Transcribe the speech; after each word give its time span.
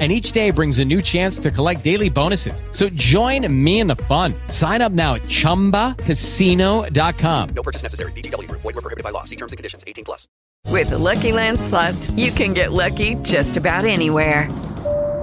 and 0.00 0.10
each 0.10 0.32
day 0.32 0.50
brings 0.50 0.80
a 0.80 0.84
new 0.84 1.00
chance 1.00 1.38
to 1.38 1.52
collect 1.52 1.84
daily 1.84 2.10
bonuses. 2.10 2.64
So 2.72 2.88
join 2.88 3.46
me 3.64 3.78
in 3.78 3.86
the 3.86 3.94
fun. 3.96 4.34
Sign 4.48 4.82
up 4.82 4.90
now 4.90 5.14
at 5.14 5.22
ChumbaCasino.com. 5.22 7.48
No 7.54 7.62
purchase 7.62 7.84
necessary. 7.84 8.10
VGW. 8.12 8.50
Void 8.50 8.64
were 8.64 8.72
prohibited 8.72 9.04
by 9.04 9.10
law. 9.10 9.22
See 9.22 9.36
terms 9.36 9.52
and 9.52 9.56
conditions. 9.56 9.84
18 9.86 10.04
plus. 10.04 10.26
With 10.70 10.90
the 10.90 10.98
Lucky 10.98 11.30
Land 11.30 11.60
slots, 11.60 12.10
you 12.12 12.32
can 12.32 12.52
get 12.52 12.72
lucky 12.72 13.14
just 13.22 13.56
about 13.56 13.84
anywhere. 13.84 14.50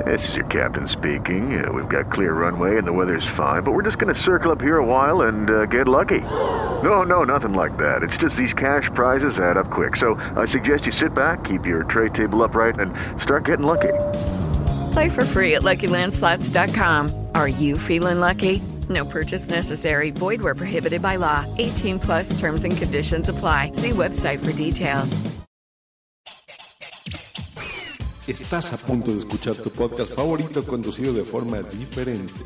This 0.05 0.27
is 0.29 0.35
your 0.35 0.45
captain 0.45 0.87
speaking. 0.87 1.63
Uh, 1.63 1.71
we've 1.71 1.89
got 1.89 2.11
clear 2.11 2.33
runway 2.33 2.77
and 2.77 2.87
the 2.87 2.93
weather's 2.93 3.25
fine, 3.37 3.63
but 3.63 3.73
we're 3.73 3.83
just 3.83 3.99
going 3.99 4.13
to 4.13 4.19
circle 4.19 4.51
up 4.51 4.61
here 4.61 4.77
a 4.77 4.85
while 4.85 5.23
and 5.23 5.49
uh, 5.49 5.65
get 5.65 5.87
lucky. 5.87 6.21
No, 6.21 7.03
no, 7.03 7.23
nothing 7.23 7.53
like 7.53 7.77
that. 7.77 8.01
It's 8.01 8.17
just 8.17 8.35
these 8.35 8.53
cash 8.53 8.89
prizes 8.95 9.37
add 9.37 9.57
up 9.57 9.69
quick. 9.69 9.95
So 9.95 10.15
I 10.35 10.45
suggest 10.45 10.85
you 10.85 10.91
sit 10.91 11.13
back, 11.13 11.43
keep 11.43 11.65
your 11.65 11.83
tray 11.83 12.09
table 12.09 12.41
upright, 12.41 12.79
and 12.79 12.93
start 13.21 13.45
getting 13.45 13.65
lucky. 13.65 13.93
Play 14.91 15.09
for 15.09 15.25
free 15.25 15.55
at 15.55 15.63
LuckyLandSlots.com. 15.63 17.27
Are 17.35 17.47
you 17.47 17.77
feeling 17.77 18.19
lucky? 18.19 18.61
No 18.89 19.05
purchase 19.05 19.49
necessary. 19.49 20.11
Void 20.11 20.41
where 20.41 20.55
prohibited 20.55 21.01
by 21.01 21.17
law. 21.17 21.45
18 21.57 21.99
plus 21.99 22.39
terms 22.39 22.63
and 22.63 22.75
conditions 22.75 23.29
apply. 23.29 23.71
See 23.73 23.91
website 23.91 24.39
for 24.43 24.51
details. 24.53 25.21
Estás 28.27 28.71
a 28.71 28.77
punto 28.77 29.11
de 29.11 29.19
escuchar 29.19 29.55
tu 29.55 29.71
podcast 29.71 30.13
favorito 30.13 30.63
conducido 30.63 31.11
de 31.11 31.23
forma 31.23 31.61
diferente. 31.63 32.45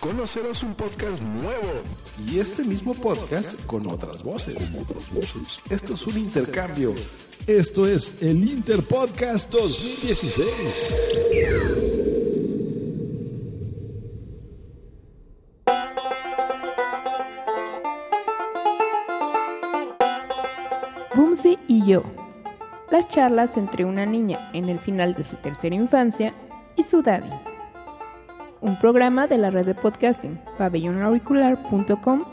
Conocerás 0.00 0.62
un 0.62 0.74
podcast 0.74 1.20
nuevo 1.20 1.82
y 2.24 2.38
este 2.38 2.62
mismo 2.62 2.94
podcast 2.94 3.66
con 3.66 3.84
otras 3.88 4.22
voces. 4.22 4.70
Esto 5.70 5.94
es 5.94 6.06
un 6.06 6.18
intercambio. 6.18 6.94
Esto 7.48 7.84
es 7.84 8.22
el 8.22 8.48
Interpodcast 8.48 9.50
2016. 9.50 10.94
Bumsy 21.16 21.58
y 21.66 21.84
yo. 21.84 22.04
Las 22.92 23.08
charlas 23.08 23.56
entre 23.56 23.84
una 23.84 24.06
niña 24.06 24.48
en 24.52 24.68
el 24.68 24.78
final 24.78 25.14
de 25.14 25.24
su 25.24 25.34
tercera 25.36 25.74
infancia 25.74 26.32
y 26.76 26.84
su 26.84 27.02
daddy. 27.02 27.47
Un 28.60 28.78
programa 28.78 29.26
de 29.26 29.38
la 29.38 29.50
red 29.50 29.66
de 29.66 29.74
podcasting 29.74 30.40
pabellonauricular.com. 30.58 32.24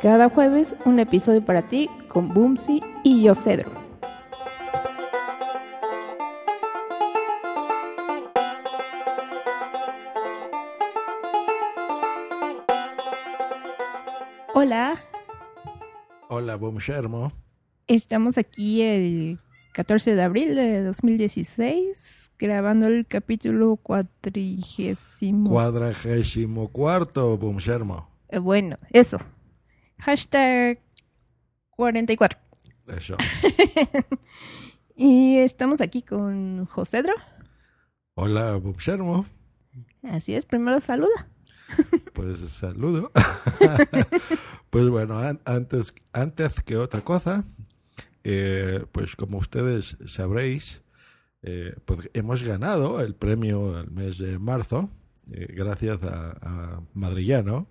Cada 0.00 0.28
jueves 0.30 0.74
un 0.84 0.98
episodio 1.00 1.44
para 1.44 1.62
ti 1.68 1.88
con 2.08 2.28
Bumsy 2.28 2.82
y 3.04 3.22
yo 3.22 3.34
Cedro. 3.34 3.70
Hola, 14.54 14.96
Hola, 16.28 16.56
Boom 16.56 16.78
Shermo. 16.78 17.32
estamos 17.86 18.38
aquí 18.38 18.82
el 18.82 19.38
14 19.72 20.14
de 20.14 20.22
abril 20.22 20.54
de 20.54 20.82
2016 20.82 22.32
grabando 22.38 22.86
el 22.88 23.06
capítulo 23.06 23.76
cuatrigésimo. 23.76 25.48
Cuadragésimo 25.50 26.68
cuarto, 26.68 27.36
Boom 27.36 27.58
Shermo. 27.58 28.08
Eh, 28.28 28.38
bueno, 28.38 28.78
eso. 28.90 29.18
Hashtag 29.98 30.80
44. 31.70 32.38
Eso. 32.96 33.16
Y 35.00 35.36
estamos 35.36 35.80
aquí 35.80 36.02
con 36.02 36.66
Josedro. 36.66 37.12
Hola, 38.14 38.56
Boom 38.56 38.74
Shermo. 38.78 39.26
Así 40.02 40.34
es, 40.34 40.44
primero 40.44 40.80
saluda. 40.80 41.28
Pues 42.14 42.40
saludo. 42.40 43.12
pues 44.70 44.88
bueno, 44.88 45.16
an- 45.20 45.40
antes, 45.44 45.94
antes 46.12 46.60
que 46.64 46.76
otra 46.76 47.02
cosa, 47.02 47.44
eh, 48.30 48.84
pues 48.92 49.16
como 49.16 49.38
ustedes 49.38 49.96
sabréis, 50.04 50.82
eh, 51.40 51.74
pues 51.86 52.10
hemos 52.12 52.42
ganado 52.42 53.00
el 53.00 53.14
premio 53.14 53.80
el 53.80 53.90
mes 53.90 54.18
de 54.18 54.38
marzo, 54.38 54.90
eh, 55.32 55.46
gracias 55.48 56.02
a, 56.02 56.32
a 56.42 56.82
Madrillano, 56.92 57.68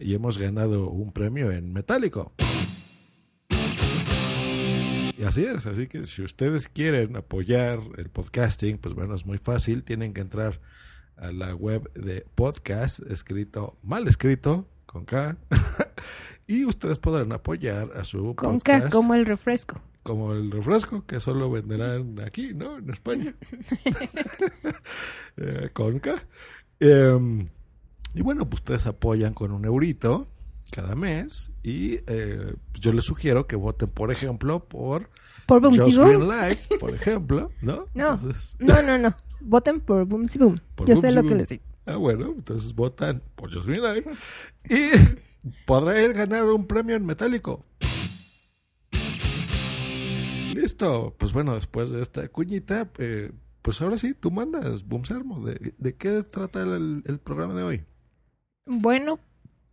y 0.00 0.14
hemos 0.14 0.38
ganado 0.38 0.90
un 0.90 1.12
premio 1.12 1.52
en 1.52 1.72
metálico. 1.72 2.32
Y 5.16 5.22
así 5.22 5.44
es, 5.44 5.66
así 5.66 5.86
que 5.86 6.04
si 6.04 6.22
ustedes 6.22 6.68
quieren 6.68 7.14
apoyar 7.14 7.78
el 7.96 8.10
podcasting, 8.10 8.78
pues 8.78 8.96
bueno, 8.96 9.14
es 9.14 9.24
muy 9.24 9.38
fácil, 9.38 9.84
tienen 9.84 10.12
que 10.12 10.20
entrar 10.20 10.60
a 11.16 11.30
la 11.30 11.54
web 11.54 11.92
de 11.92 12.26
podcast, 12.34 12.98
escrito, 13.08 13.78
mal 13.84 14.08
escrito, 14.08 14.68
con 14.88 15.04
K, 15.04 15.36
y 16.46 16.64
ustedes 16.64 16.98
podrán 16.98 17.30
apoyar 17.32 17.90
a 17.94 18.04
su 18.04 18.34
Con 18.34 18.54
podcast 18.54 18.84
K 18.86 18.90
como 18.90 19.14
el 19.14 19.26
refresco. 19.26 19.80
como 20.02 20.32
el 20.32 20.50
refresco 20.50 21.04
que 21.04 21.20
solo 21.20 21.50
venderán 21.50 22.18
aquí, 22.20 22.54
¿no? 22.54 22.78
En 22.78 22.88
España. 22.90 23.34
Eh, 25.36 25.70
con 25.72 26.00
K. 26.00 26.14
Em, 26.80 27.48
y 28.14 28.22
bueno, 28.22 28.48
pues 28.50 28.60
ustedes 28.60 28.86
apoyan 28.86 29.34
con 29.34 29.52
un 29.52 29.64
eurito 29.64 30.26
cada 30.72 30.96
mes 30.96 31.52
y 31.62 32.00
eh, 32.08 32.54
yo 32.74 32.92
les 32.92 33.04
sugiero 33.04 33.46
que 33.46 33.54
voten, 33.54 33.88
por 33.88 34.10
ejemplo, 34.10 34.64
por 34.64 35.10
Por 35.46 35.60
Boomsy 35.60 35.78
Just 35.80 35.98
Boom. 35.98 36.08
Green 36.08 36.28
Light, 36.28 36.58
por 36.80 36.92
ejemplo, 36.94 37.50
¿no? 37.62 37.84
No, 37.94 38.14
Entonces- 38.14 38.56
no, 38.58 38.82
no, 38.82 38.98
no. 38.98 39.14
Voten 39.40 39.80
por 39.80 40.04
Boom. 40.06 40.26
Por 40.74 40.88
Yo 40.88 40.96
sé 40.96 41.12
lo 41.12 41.22
Boom. 41.22 41.28
que 41.32 41.38
les 41.38 41.48
digo. 41.50 41.62
Ah, 41.88 41.96
bueno, 41.96 42.34
entonces 42.36 42.74
votan 42.74 43.22
por 43.34 43.50
Light 43.66 44.06
y 44.68 44.90
podrá 45.64 45.98
él 45.98 46.12
ganar 46.12 46.44
un 46.44 46.66
premio 46.66 46.94
en 46.94 47.06
metálico. 47.06 47.64
Listo. 50.54 51.14
Pues 51.16 51.32
bueno, 51.32 51.54
después 51.54 51.90
de 51.90 52.02
esta 52.02 52.28
cuñita, 52.28 52.90
eh, 52.98 53.32
pues 53.62 53.80
ahora 53.80 53.96
sí, 53.96 54.12
tú 54.12 54.30
mandas, 54.30 54.86
Boom 54.86 55.06
Sermo. 55.06 55.40
¿De, 55.40 55.72
de 55.78 55.96
qué 55.96 56.22
trata 56.24 56.62
el, 56.62 57.02
el 57.06 57.18
programa 57.20 57.54
de 57.54 57.62
hoy? 57.62 57.84
Bueno, 58.66 59.18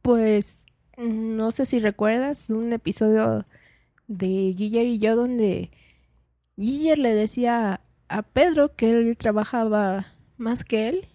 pues 0.02 0.64
no 0.98 1.52
sé 1.52 1.66
si 1.66 1.80
recuerdas 1.80 2.50
un 2.50 2.72
episodio 2.72 3.46
de 4.08 4.54
Guiller 4.56 4.86
y 4.86 5.00
yo 5.00 5.18
donde 5.18 5.70
Guiller 6.56 6.98
le 6.98 7.14
decía 7.14 7.82
a 8.08 8.22
Pedro 8.22 8.74
que 8.74 8.92
él 8.92 9.18
trabajaba 9.18 10.14
más 10.38 10.64
que 10.64 10.88
él, 10.88 11.08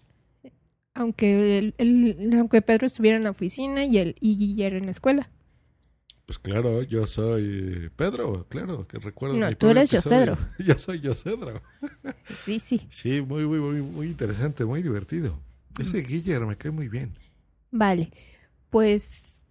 aunque 1.01 1.59
él- 1.79 2.35
aunque 2.39 2.63
Pedro 2.63 2.87
estuviera 2.87 3.17
en 3.17 3.25
la 3.25 3.31
oficina 3.31 3.85
y 3.85 3.99
él 3.99 4.17
y 4.21 4.37
Guiller 4.37 4.75
en 4.75 4.85
la 4.87 4.91
escuela. 4.91 5.31
Pues 6.27 6.39
claro, 6.39 6.83
yo 6.83 7.07
soy 7.07 7.91
Pedro, 7.97 8.47
claro, 8.49 8.87
que 8.87 8.99
recuerdo. 8.99 9.37
No, 9.37 9.49
mi 9.49 9.57
tú 9.57 9.69
eres. 9.69 9.91
Yocedro. 9.91 10.39
Yo 10.59 10.79
soy 10.79 11.01
Yocedro. 11.01 11.61
Sí, 12.45 12.61
sí. 12.61 12.87
Sí, 12.89 13.21
muy, 13.21 13.45
muy, 13.47 13.59
muy, 13.59 13.83
muy 13.83 14.07
interesante, 14.07 14.65
muy 14.65 14.83
divertido. 14.83 15.41
Ese 15.81 16.03
Guillermo 16.03 16.47
me 16.49 16.57
cae 16.57 16.71
muy 16.71 16.89
bien. 16.89 17.15
Vale. 17.73 18.13
Pues 18.71 19.45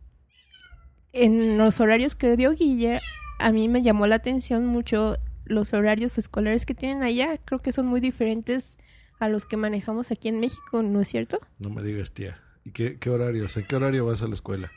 en 1.11 1.57
los 1.57 1.79
horarios 1.81 2.15
que 2.15 2.37
dio 2.37 2.51
Guiller, 2.53 3.01
a 3.39 3.51
mí 3.51 3.67
me 3.67 3.81
llamó 3.83 4.07
la 4.07 4.15
atención 4.15 4.65
mucho 4.65 5.17
los 5.45 5.73
horarios 5.73 6.17
escolares 6.17 6.65
que 6.65 6.75
tienen 6.75 7.03
allá. 7.03 7.37
Creo 7.43 7.59
que 7.59 7.71
son 7.73 7.87
muy 7.87 7.99
diferentes 7.99 8.77
a 9.19 9.27
los 9.29 9.45
que 9.45 9.57
manejamos 9.57 10.11
aquí 10.11 10.27
en 10.29 10.39
México, 10.39 10.81
¿no 10.83 11.01
es 11.01 11.07
cierto? 11.09 11.39
No 11.59 11.69
me 11.69 11.83
digas, 11.83 12.11
tía. 12.13 12.41
¿Y 12.63 12.71
qué, 12.71 12.97
qué 12.99 13.09
horarios? 13.09 13.55
¿En 13.57 13.65
qué 13.65 13.75
horario 13.75 14.05
vas 14.05 14.21
a 14.21 14.27
la 14.27 14.33
escuela? 14.33 14.71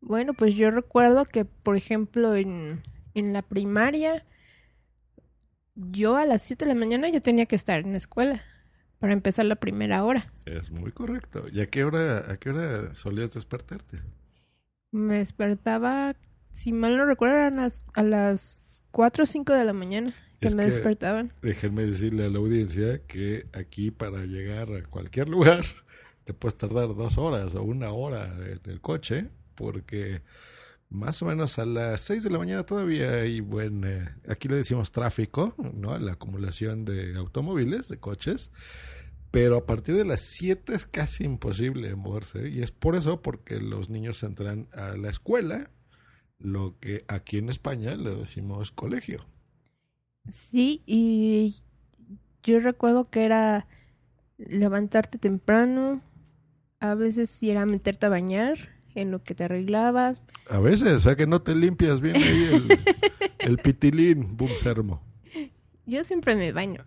Bueno, 0.00 0.32
pues 0.34 0.54
yo 0.54 0.70
recuerdo 0.70 1.24
que, 1.26 1.44
por 1.44 1.76
ejemplo, 1.76 2.34
en, 2.36 2.82
en 3.14 3.32
la 3.32 3.42
primaria, 3.42 4.24
yo 5.74 6.16
a 6.16 6.26
las 6.26 6.42
7 6.42 6.64
de 6.64 6.74
la 6.74 6.78
mañana 6.80 7.08
ya 7.08 7.20
tenía 7.20 7.46
que 7.46 7.56
estar 7.56 7.80
en 7.80 7.92
la 7.92 7.98
escuela 7.98 8.42
para 8.98 9.12
empezar 9.12 9.44
la 9.46 9.56
primera 9.56 10.04
hora. 10.04 10.26
Es 10.46 10.70
muy 10.70 10.92
correcto. 10.92 11.44
¿Y 11.50 11.60
a 11.60 11.66
qué 11.70 11.84
hora, 11.84 12.30
a 12.30 12.36
qué 12.38 12.50
hora 12.50 12.94
solías 12.94 13.34
despertarte? 13.34 13.98
Me 14.92 15.18
despertaba, 15.18 16.16
si 16.52 16.72
mal 16.72 16.96
no 16.96 17.06
recuerdo, 17.06 17.36
eran 17.36 17.56
las- 17.56 17.84
a 17.94 18.02
las 18.02 18.84
4 18.90 19.22
o 19.22 19.26
5 19.26 19.52
de 19.52 19.64
la 19.64 19.72
mañana 19.72 20.12
que 20.40 20.48
Es 20.48 20.54
me 20.54 20.64
que- 20.64 20.70
despertaban. 20.72 21.32
Déjenme 21.42 21.84
decirle 21.86 22.24
a 22.26 22.30
la 22.30 22.38
audiencia 22.38 23.02
que 23.06 23.46
aquí 23.52 23.90
para 23.90 24.24
llegar 24.24 24.72
a 24.72 24.82
cualquier 24.82 25.28
lugar 25.36 25.64
te 26.24 26.34
puedes 26.34 26.56
tardar 26.58 26.88
dos 26.94 27.18
horas 27.18 27.54
o 27.54 27.62
una 27.62 27.90
hora 27.92 28.34
en 28.46 28.60
el 28.70 28.80
coche 28.80 29.28
porque 29.54 30.22
más 30.88 31.22
o 31.22 31.26
menos 31.26 31.58
a 31.58 31.66
las 31.66 32.00
6 32.00 32.24
de 32.24 32.30
la 32.30 32.38
mañana 32.38 32.64
todavía 32.64 33.12
hay 33.20 33.40
buen, 33.40 33.84
eh, 33.84 34.08
aquí 34.28 34.48
le 34.48 34.56
decimos 34.56 34.90
tráfico, 34.90 35.54
¿no? 35.74 35.96
La 35.98 36.12
acumulación 36.12 36.84
de 36.84 37.14
automóviles, 37.16 37.88
de 37.88 37.98
coches, 37.98 38.50
pero 39.30 39.56
a 39.58 39.66
partir 39.66 39.94
de 39.94 40.04
las 40.04 40.20
7 40.22 40.74
es 40.74 40.86
casi 40.86 41.24
imposible 41.24 41.94
moverse 41.94 42.48
y 42.48 42.62
es 42.62 42.72
por 42.72 42.96
eso 42.96 43.22
porque 43.22 43.60
los 43.60 43.88
niños 43.90 44.22
entran 44.24 44.68
a 44.72 44.96
la 44.96 45.10
escuela, 45.10 45.70
lo 46.38 46.76
que 46.80 47.04
aquí 47.06 47.38
en 47.38 47.50
España 47.50 47.94
le 47.94 48.10
decimos 48.14 48.72
colegio. 48.72 49.18
Sí, 50.28 50.82
y 50.86 51.56
yo 52.42 52.60
recuerdo 52.60 53.10
que 53.10 53.24
era 53.24 53.66
levantarte 54.38 55.18
temprano, 55.18 56.02
a 56.78 56.94
veces 56.94 57.30
sí 57.30 57.50
era 57.50 57.66
meterte 57.66 58.06
a 58.06 58.10
bañar 58.10 58.56
en 58.94 59.10
lo 59.10 59.22
que 59.22 59.34
te 59.34 59.44
arreglabas. 59.44 60.26
A 60.48 60.58
veces, 60.60 60.88
o 60.92 61.00
sea 61.00 61.16
que 61.16 61.26
no 61.26 61.42
te 61.42 61.54
limpias 61.54 62.00
bien 62.00 62.16
ahí 62.16 62.48
el, 62.52 62.78
el 63.38 63.58
pitilín, 63.58 64.36
boom 64.36 64.50
sermo. 64.60 65.02
Yo 65.86 66.04
siempre 66.04 66.36
me 66.36 66.52
baño. 66.52 66.84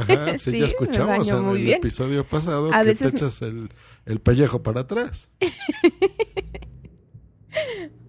Ajá, 0.00 0.38
sí, 0.38 0.50
Sí, 0.52 0.58
ya 0.58 0.66
escuchamos 0.66 1.28
en 1.30 1.46
el 1.48 1.56
bien. 1.62 1.78
episodio 1.78 2.26
pasado 2.26 2.72
A 2.74 2.80
que 2.82 2.88
veces- 2.88 3.12
te 3.12 3.18
echas 3.18 3.42
el, 3.42 3.70
el 4.06 4.20
pellejo 4.20 4.62
para 4.62 4.80
atrás. 4.82 5.30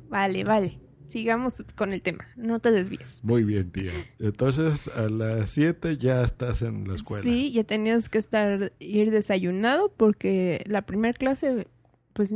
Vale, 0.10 0.44
vale. 0.44 0.80
Sigamos 1.10 1.64
con 1.76 1.92
el 1.92 2.04
tema. 2.04 2.28
No 2.36 2.60
te 2.60 2.72
desvíes. 2.72 3.24
Muy 3.24 3.44
bien, 3.44 3.72
tía. 3.72 3.92
Entonces, 4.20 4.88
a 4.90 5.10
las 5.10 5.50
7 5.50 5.98
ya 5.98 6.22
estás 6.22 6.62
en 6.62 6.88
la 6.88 6.94
escuela. 6.94 7.24
Sí, 7.24 7.52
ya 7.52 7.64
tenías 7.64 8.10
que 8.10 8.20
estar 8.20 8.74
ir 8.78 9.10
desayunado 9.10 9.92
porque 9.98 10.64
la 10.68 10.84
primera 10.84 11.14
clase, 11.14 11.68
pues 12.14 12.36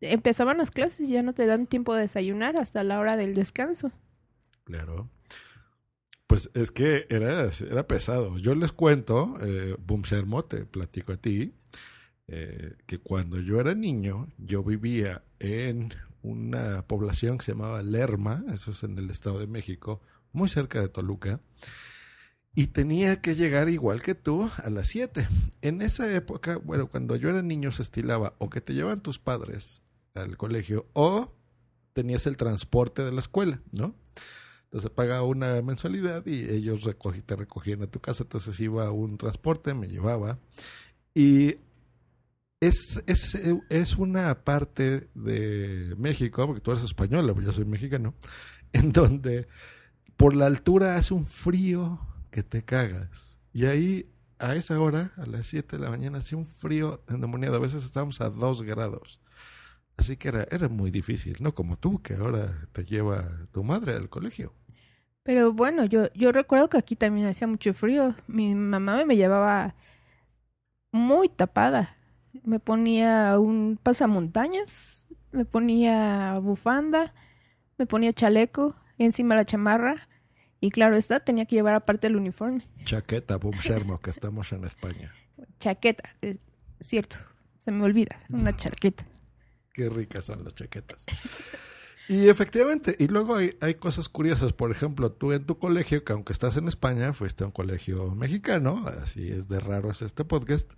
empezaban 0.00 0.56
las 0.56 0.70
clases 0.70 1.08
y 1.08 1.12
ya 1.12 1.22
no 1.22 1.34
te 1.34 1.44
dan 1.44 1.66
tiempo 1.66 1.94
de 1.94 2.02
desayunar 2.02 2.56
hasta 2.56 2.82
la 2.84 2.98
hora 2.98 3.18
del 3.18 3.34
descanso. 3.34 3.92
Claro. 4.64 5.10
Pues 6.26 6.50
es 6.54 6.70
que 6.70 7.06
era, 7.10 7.50
era 7.70 7.86
pesado. 7.86 8.38
Yo 8.38 8.54
les 8.54 8.72
cuento, 8.72 9.36
eh, 9.42 9.76
Boom 9.78 10.04
Sermo, 10.04 10.44
te 10.44 10.64
platico 10.64 11.12
a 11.12 11.16
ti, 11.18 11.52
eh, 12.28 12.76
que 12.86 12.98
cuando 12.98 13.40
yo 13.40 13.60
era 13.60 13.74
niño, 13.74 14.28
yo 14.38 14.62
vivía 14.62 15.22
en 15.38 15.92
una 16.22 16.86
población 16.86 17.38
que 17.38 17.44
se 17.44 17.52
llamaba 17.52 17.82
Lerma, 17.82 18.44
eso 18.52 18.70
es 18.70 18.82
en 18.82 18.98
el 18.98 19.10
Estado 19.10 19.38
de 19.38 19.46
México, 19.46 20.00
muy 20.32 20.48
cerca 20.48 20.80
de 20.80 20.88
Toluca, 20.88 21.40
y 22.54 22.68
tenía 22.68 23.20
que 23.20 23.34
llegar 23.34 23.68
igual 23.68 24.02
que 24.02 24.14
tú 24.14 24.50
a 24.62 24.70
las 24.70 24.88
7. 24.88 25.26
En 25.62 25.82
esa 25.82 26.12
época, 26.12 26.56
bueno, 26.56 26.88
cuando 26.88 27.16
yo 27.16 27.30
era 27.30 27.42
niño 27.42 27.70
se 27.70 27.82
estilaba 27.82 28.34
o 28.38 28.50
que 28.50 28.60
te 28.60 28.74
llevan 28.74 29.00
tus 29.00 29.18
padres 29.18 29.82
al 30.14 30.36
colegio 30.36 30.86
o 30.92 31.32
tenías 31.92 32.26
el 32.26 32.36
transporte 32.36 33.04
de 33.04 33.12
la 33.12 33.20
escuela, 33.20 33.62
¿no? 33.70 33.94
Entonces 34.64 34.90
pagaba 34.90 35.24
una 35.24 35.60
mensualidad 35.62 36.24
y 36.26 36.48
ellos 36.48 36.88
te 37.26 37.36
recogían 37.36 37.82
a 37.82 37.88
tu 37.88 38.00
casa. 38.00 38.22
Entonces 38.22 38.58
iba 38.60 38.90
un 38.92 39.16
transporte, 39.16 39.74
me 39.74 39.88
llevaba. 39.88 40.38
Y 41.12 41.56
es, 42.60 43.02
es, 43.06 43.34
es 43.70 43.96
una 43.96 44.44
parte 44.44 45.08
de 45.14 45.94
México, 45.96 46.46
porque 46.46 46.60
tú 46.60 46.70
eres 46.70 46.84
española, 46.84 47.32
pero 47.34 47.46
yo 47.46 47.52
soy 47.52 47.64
mexicano, 47.64 48.14
en 48.72 48.92
donde 48.92 49.48
por 50.16 50.36
la 50.36 50.46
altura 50.46 50.96
hace 50.96 51.14
un 51.14 51.26
frío 51.26 51.98
que 52.30 52.42
te 52.42 52.62
cagas. 52.62 53.40
Y 53.52 53.64
ahí, 53.64 54.12
a 54.38 54.54
esa 54.54 54.78
hora, 54.78 55.12
a 55.16 55.26
las 55.26 55.46
7 55.46 55.76
de 55.76 55.82
la 55.82 55.90
mañana, 55.90 56.18
hacía 56.18 56.38
un 56.38 56.44
frío 56.44 57.02
endemoniado. 57.08 57.56
A 57.56 57.60
veces 57.60 57.84
estábamos 57.84 58.20
a 58.20 58.30
2 58.30 58.62
grados. 58.62 59.20
Así 59.96 60.16
que 60.16 60.28
era, 60.28 60.46
era 60.50 60.68
muy 60.68 60.90
difícil, 60.90 61.36
no 61.40 61.52
como 61.52 61.76
tú, 61.76 62.00
que 62.00 62.14
ahora 62.14 62.68
te 62.72 62.84
lleva 62.84 63.24
tu 63.52 63.64
madre 63.64 63.94
al 63.94 64.08
colegio. 64.08 64.54
Pero 65.22 65.52
bueno, 65.52 65.84
yo, 65.84 66.10
yo 66.14 66.32
recuerdo 66.32 66.68
que 66.68 66.78
aquí 66.78 66.96
también 66.96 67.26
hacía 67.26 67.46
mucho 67.46 67.74
frío. 67.74 68.14
Mi 68.26 68.54
mamá 68.54 69.04
me 69.04 69.16
llevaba 69.16 69.74
muy 70.92 71.28
tapada. 71.28 71.96
Me 72.44 72.60
ponía 72.60 73.38
un 73.38 73.78
pasamontañas, 73.82 75.06
me 75.32 75.44
ponía 75.44 76.38
bufanda, 76.40 77.14
me 77.78 77.86
ponía 77.86 78.12
chaleco, 78.12 78.76
encima 78.98 79.34
la 79.34 79.44
chamarra. 79.44 80.08
Y 80.60 80.70
claro 80.70 80.96
está, 80.96 81.20
tenía 81.20 81.46
que 81.46 81.56
llevar 81.56 81.74
aparte 81.74 82.06
el 82.06 82.16
uniforme. 82.16 82.66
Chaqueta, 82.84 83.36
boom, 83.36 83.56
Shermo, 83.60 84.00
que 84.00 84.10
estamos 84.10 84.52
en 84.52 84.64
España. 84.64 85.12
Chaqueta, 85.58 86.10
es 86.20 86.38
cierto, 86.80 87.16
se 87.56 87.72
me 87.72 87.84
olvida, 87.84 88.18
una 88.28 88.54
chaqueta. 88.54 89.06
Qué 89.72 89.88
ricas 89.88 90.26
son 90.26 90.44
las 90.44 90.54
chaquetas. 90.54 91.06
Y 92.08 92.28
efectivamente, 92.28 92.96
y 92.98 93.06
luego 93.06 93.36
hay, 93.36 93.56
hay 93.60 93.76
cosas 93.76 94.08
curiosas. 94.08 94.52
Por 94.52 94.72
ejemplo, 94.72 95.12
tú 95.12 95.32
en 95.32 95.44
tu 95.44 95.58
colegio, 95.58 96.02
que 96.02 96.12
aunque 96.12 96.32
estás 96.32 96.56
en 96.56 96.66
España, 96.66 97.12
fuiste 97.12 97.44
a 97.44 97.46
un 97.46 97.52
colegio 97.52 98.14
mexicano, 98.16 98.84
así 99.02 99.30
es 99.30 99.48
de 99.48 99.60
raro 99.60 99.92
es 99.92 100.02
este 100.02 100.24
podcast, 100.24 100.72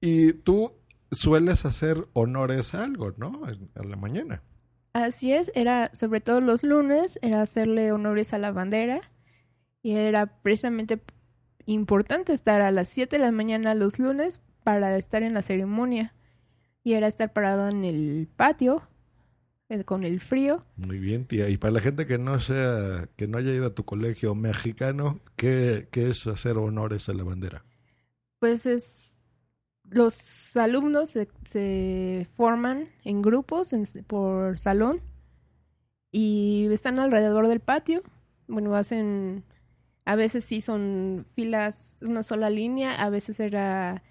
y 0.00 0.32
tú 0.32 0.72
sueles 1.10 1.64
hacer 1.64 2.06
honores 2.12 2.74
a 2.74 2.84
algo, 2.84 3.12
¿no? 3.16 3.42
A 3.74 3.84
la 3.84 3.96
mañana. 3.96 4.42
Así 4.92 5.32
es, 5.32 5.50
era 5.54 5.90
sobre 5.92 6.20
todo 6.20 6.40
los 6.40 6.62
lunes, 6.62 7.18
era 7.22 7.42
hacerle 7.42 7.92
honores 7.92 8.32
a 8.32 8.38
la 8.38 8.50
bandera 8.50 9.00
y 9.82 9.92
era 9.92 10.40
precisamente 10.42 11.00
importante 11.66 12.32
estar 12.32 12.62
a 12.62 12.70
las 12.70 12.88
7 12.88 13.18
de 13.18 13.22
la 13.22 13.32
mañana 13.32 13.74
los 13.74 13.98
lunes 13.98 14.40
para 14.64 14.96
estar 14.96 15.22
en 15.22 15.34
la 15.34 15.42
ceremonia 15.42 16.14
y 16.82 16.94
era 16.94 17.08
estar 17.08 17.32
parado 17.32 17.68
en 17.68 17.84
el 17.84 18.28
patio 18.36 18.82
eh, 19.68 19.84
con 19.84 20.04
el 20.04 20.20
frío. 20.20 20.64
Muy 20.76 20.98
bien, 20.98 21.26
tía. 21.26 21.48
Y 21.48 21.56
para 21.56 21.72
la 21.72 21.80
gente 21.80 22.06
que 22.06 22.18
no 22.18 22.38
sea, 22.38 23.08
que 23.16 23.28
no 23.28 23.36
haya 23.38 23.52
ido 23.52 23.66
a 23.66 23.74
tu 23.74 23.84
colegio 23.84 24.34
mexicano, 24.34 25.20
¿qué, 25.36 25.88
qué 25.90 26.08
es 26.08 26.26
hacer 26.26 26.56
honores 26.56 27.08
a 27.08 27.14
la 27.14 27.24
bandera? 27.24 27.64
Pues 28.38 28.64
es 28.66 29.05
los 29.90 30.56
alumnos 30.56 31.10
se, 31.10 32.26
forman 32.30 32.88
en 33.04 33.22
grupos 33.22 33.74
por 34.06 34.58
salón 34.58 35.00
y 36.10 36.68
están 36.72 36.98
alrededor 36.98 37.48
del 37.48 37.60
patio. 37.60 38.02
Bueno, 38.48 38.74
hacen, 38.74 39.44
a 40.04 40.16
veces 40.16 40.44
sí 40.44 40.60
son 40.60 41.24
filas, 41.34 41.96
una 42.02 42.22
sola 42.22 42.50
línea, 42.50 42.94
a 42.94 43.10
veces 43.10 43.40
era 43.40 44.02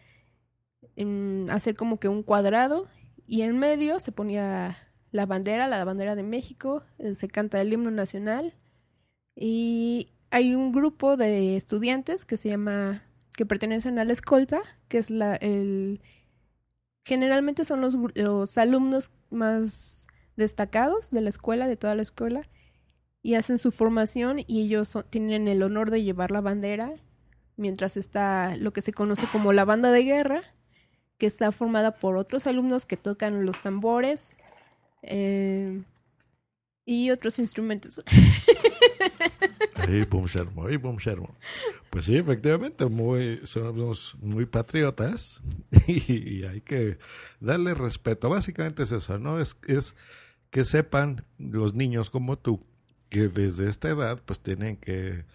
em, 0.96 1.50
hacer 1.50 1.76
como 1.76 2.00
que 2.00 2.08
un 2.10 2.24
cuadrado 2.24 2.88
y 3.28 3.42
en 3.42 3.58
medio 3.58 4.00
se 4.00 4.12
ponía 4.12 4.78
la 5.12 5.26
bandera, 5.26 5.68
la 5.68 5.84
bandera 5.84 6.16
de 6.16 6.24
México, 6.24 6.84
eh, 7.00 7.16
se 7.16 7.28
canta 7.28 7.62
el 7.62 7.72
himno 7.74 7.92
nacional 7.92 8.54
y 9.36 10.10
hay 10.30 10.56
un 10.56 10.72
grupo 10.72 11.18
de 11.18 11.56
estudiantes 11.56 12.26
que 12.26 12.38
se 12.38 12.50
llama 12.50 13.02
que 13.36 13.46
pertenecen 13.46 14.00
a 14.00 14.06
la 14.06 14.14
escolta, 14.14 14.62
que 14.88 14.98
es 14.98 15.10
la 15.10 15.36
el 15.36 16.02
generalmente 17.06 17.66
son 17.66 17.82
los, 17.82 17.96
los 18.16 18.58
alumnos 18.58 19.12
más 19.30 20.08
destacados 20.36 21.12
de 21.12 21.22
la 21.22 21.30
escuela, 21.30 21.68
de 21.68 21.78
toda 21.78 21.96
la 21.96 22.02
escuela, 22.02 22.42
y 23.22 23.36
hacen 23.36 23.58
su 23.58 23.72
formación 23.72 24.40
y 24.46 24.62
ellos 24.62 24.98
tienen 25.10 25.48
el 25.48 25.64
honor 25.64 25.92
de 25.92 26.04
llevar 26.04 26.32
la 26.32 26.42
bandera, 26.42 26.92
mientras 27.58 27.96
está 27.98 28.56
lo 28.58 28.74
que 28.74 28.82
se 28.82 28.92
conoce 28.92 29.28
como 29.32 29.54
la 29.54 29.66
banda 29.66 29.92
de 29.92 30.04
guerra, 30.04 30.44
que 31.18 31.28
está 31.28 31.52
formada 31.52 31.92
por 31.96 32.18
otros 32.18 32.48
alumnos 32.48 32.86
que 32.86 32.98
tocan 32.98 33.46
los 33.46 33.62
tambores 33.62 34.36
eh, 35.02 35.84
y 36.86 37.12
otros 37.12 37.40
instrumentos. 37.40 38.02
Ahí, 39.76 40.02
boom, 40.10 40.26
Shermo, 40.26 40.68
ahí, 40.68 40.78
boom, 40.78 40.98
Shermo. 40.98 41.36
Pues 41.90 42.06
sí, 42.06 42.16
efectivamente, 42.18 42.86
muy, 42.86 43.42
somos 43.44 44.16
muy 44.22 44.46
patriotas 44.46 45.42
y, 45.88 46.44
hay 46.46 46.62
que 46.62 46.98
darle 47.40 47.74
respeto. 47.74 48.30
Básicamente 48.30 48.84
es 48.84 48.92
eso, 48.92 49.20
¿no? 49.20 49.40
Es, 49.40 49.58
es 49.68 49.96
que 50.50 50.66
sepan 50.66 51.26
los 51.38 51.74
niños 51.74 52.10
como 52.10 52.38
tú 52.38 52.66
que 53.10 53.28
desde 53.28 53.70
esta 53.70 53.90
edad 53.90 54.22
pues 54.26 54.40
tienen 54.40 54.78
que 54.78 55.26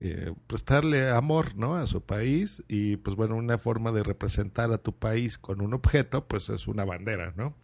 eh, 0.00 0.34
prestarle 0.46 1.10
amor, 1.10 1.56
¿no? 1.56 1.76
A 1.76 1.86
su 1.86 2.02
país 2.02 2.62
y 2.68 2.96
pues 2.96 3.16
bueno, 3.16 3.36
una 3.36 3.58
forma 3.58 3.92
de 3.92 4.02
representar 4.02 4.70
a 4.72 4.78
tu 4.78 4.92
país 4.94 5.38
con 5.38 5.60
un 5.60 5.74
objeto 5.74 6.26
pues 6.28 6.50
es 6.50 6.68
una 6.68 6.84
bandera, 6.84 7.32
¿no? 7.36 7.56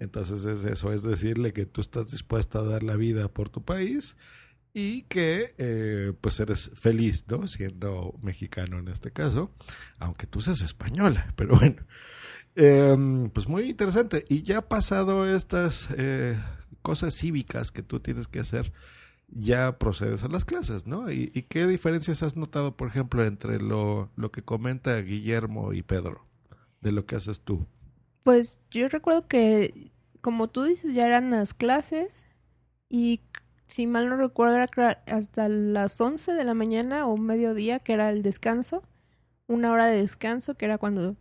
Entonces 0.00 0.46
es 0.46 0.64
eso, 0.64 0.92
es 0.94 1.02
decirle 1.02 1.52
que 1.52 1.66
tú 1.66 1.82
estás 1.82 2.10
dispuesto 2.10 2.58
a 2.58 2.64
dar 2.64 2.82
la 2.82 2.96
vida 2.96 3.28
por 3.28 3.50
tu 3.50 3.62
país 3.62 4.16
y 4.72 5.02
que 5.02 5.54
eh, 5.58 6.14
pues 6.22 6.40
eres 6.40 6.70
feliz, 6.74 7.26
¿no? 7.28 7.46
Siendo 7.46 8.18
mexicano 8.22 8.78
en 8.78 8.88
este 8.88 9.12
caso, 9.12 9.54
aunque 9.98 10.26
tú 10.26 10.40
seas 10.40 10.62
española, 10.62 11.32
pero 11.36 11.54
bueno. 11.54 11.82
Em, 12.56 13.28
pues 13.28 13.46
muy 13.46 13.64
interesante. 13.64 14.24
Y 14.28 14.42
ya 14.42 14.62
pasado 14.62 15.28
estas 15.28 15.88
eh, 15.98 16.34
cosas 16.80 17.14
cívicas 17.14 17.70
que 17.70 17.82
tú 17.82 18.00
tienes 18.00 18.26
que 18.26 18.40
hacer, 18.40 18.72
ya 19.28 19.78
procedes 19.78 20.24
a 20.24 20.28
las 20.28 20.46
clases, 20.46 20.86
¿no? 20.86 21.12
¿Y, 21.12 21.30
y 21.34 21.42
qué 21.42 21.66
diferencias 21.66 22.22
has 22.22 22.36
notado, 22.36 22.74
por 22.74 22.88
ejemplo, 22.88 23.22
entre 23.22 23.60
lo, 23.60 24.10
lo 24.16 24.32
que 24.32 24.42
comenta 24.42 24.98
Guillermo 25.02 25.74
y 25.74 25.82
Pedro, 25.82 26.26
de 26.80 26.92
lo 26.92 27.04
que 27.04 27.16
haces 27.16 27.40
tú? 27.40 27.66
Pues 28.22 28.58
yo 28.70 28.88
recuerdo 28.88 29.26
que 29.26 29.90
como 30.20 30.48
tú 30.48 30.64
dices, 30.64 30.94
ya 30.94 31.06
eran 31.06 31.30
las 31.30 31.54
clases 31.54 32.28
y 32.88 33.20
si 33.66 33.86
mal 33.86 34.08
no 34.08 34.16
recuerdo 34.16 34.56
era 34.56 34.66
hasta 35.06 35.48
las 35.48 36.00
11 36.00 36.32
de 36.32 36.44
la 36.44 36.54
mañana 36.54 37.06
o 37.06 37.16
mediodía 37.16 37.78
que 37.78 37.92
era 37.92 38.10
el 38.10 38.22
descanso, 38.22 38.82
una 39.46 39.72
hora 39.72 39.86
de 39.86 39.98
descanso 39.98 40.54
que 40.54 40.64
era 40.66 40.78
cuando 40.78 41.16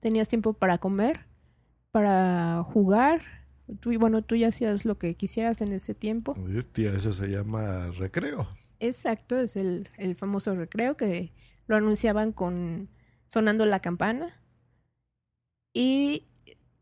tenías 0.00 0.28
tiempo 0.28 0.54
para 0.54 0.78
comer, 0.78 1.26
para 1.90 2.62
jugar. 2.64 3.22
Tú, 3.80 3.92
y 3.92 3.96
bueno, 3.96 4.22
tú 4.22 4.34
ya 4.34 4.48
hacías 4.48 4.84
lo 4.84 4.98
que 4.98 5.14
quisieras 5.14 5.60
en 5.60 5.72
ese 5.72 5.94
tiempo. 5.94 6.36
Hostia, 6.56 6.92
eso 6.92 7.12
se 7.12 7.28
llama 7.28 7.90
recreo. 7.92 8.48
Exacto, 8.80 9.38
es 9.38 9.56
el, 9.56 9.88
el 9.98 10.16
famoso 10.16 10.54
recreo 10.54 10.96
que 10.96 11.32
lo 11.66 11.76
anunciaban 11.76 12.32
con 12.32 12.88
sonando 13.28 13.66
la 13.66 13.80
campana. 13.80 14.40
Y 15.72 16.24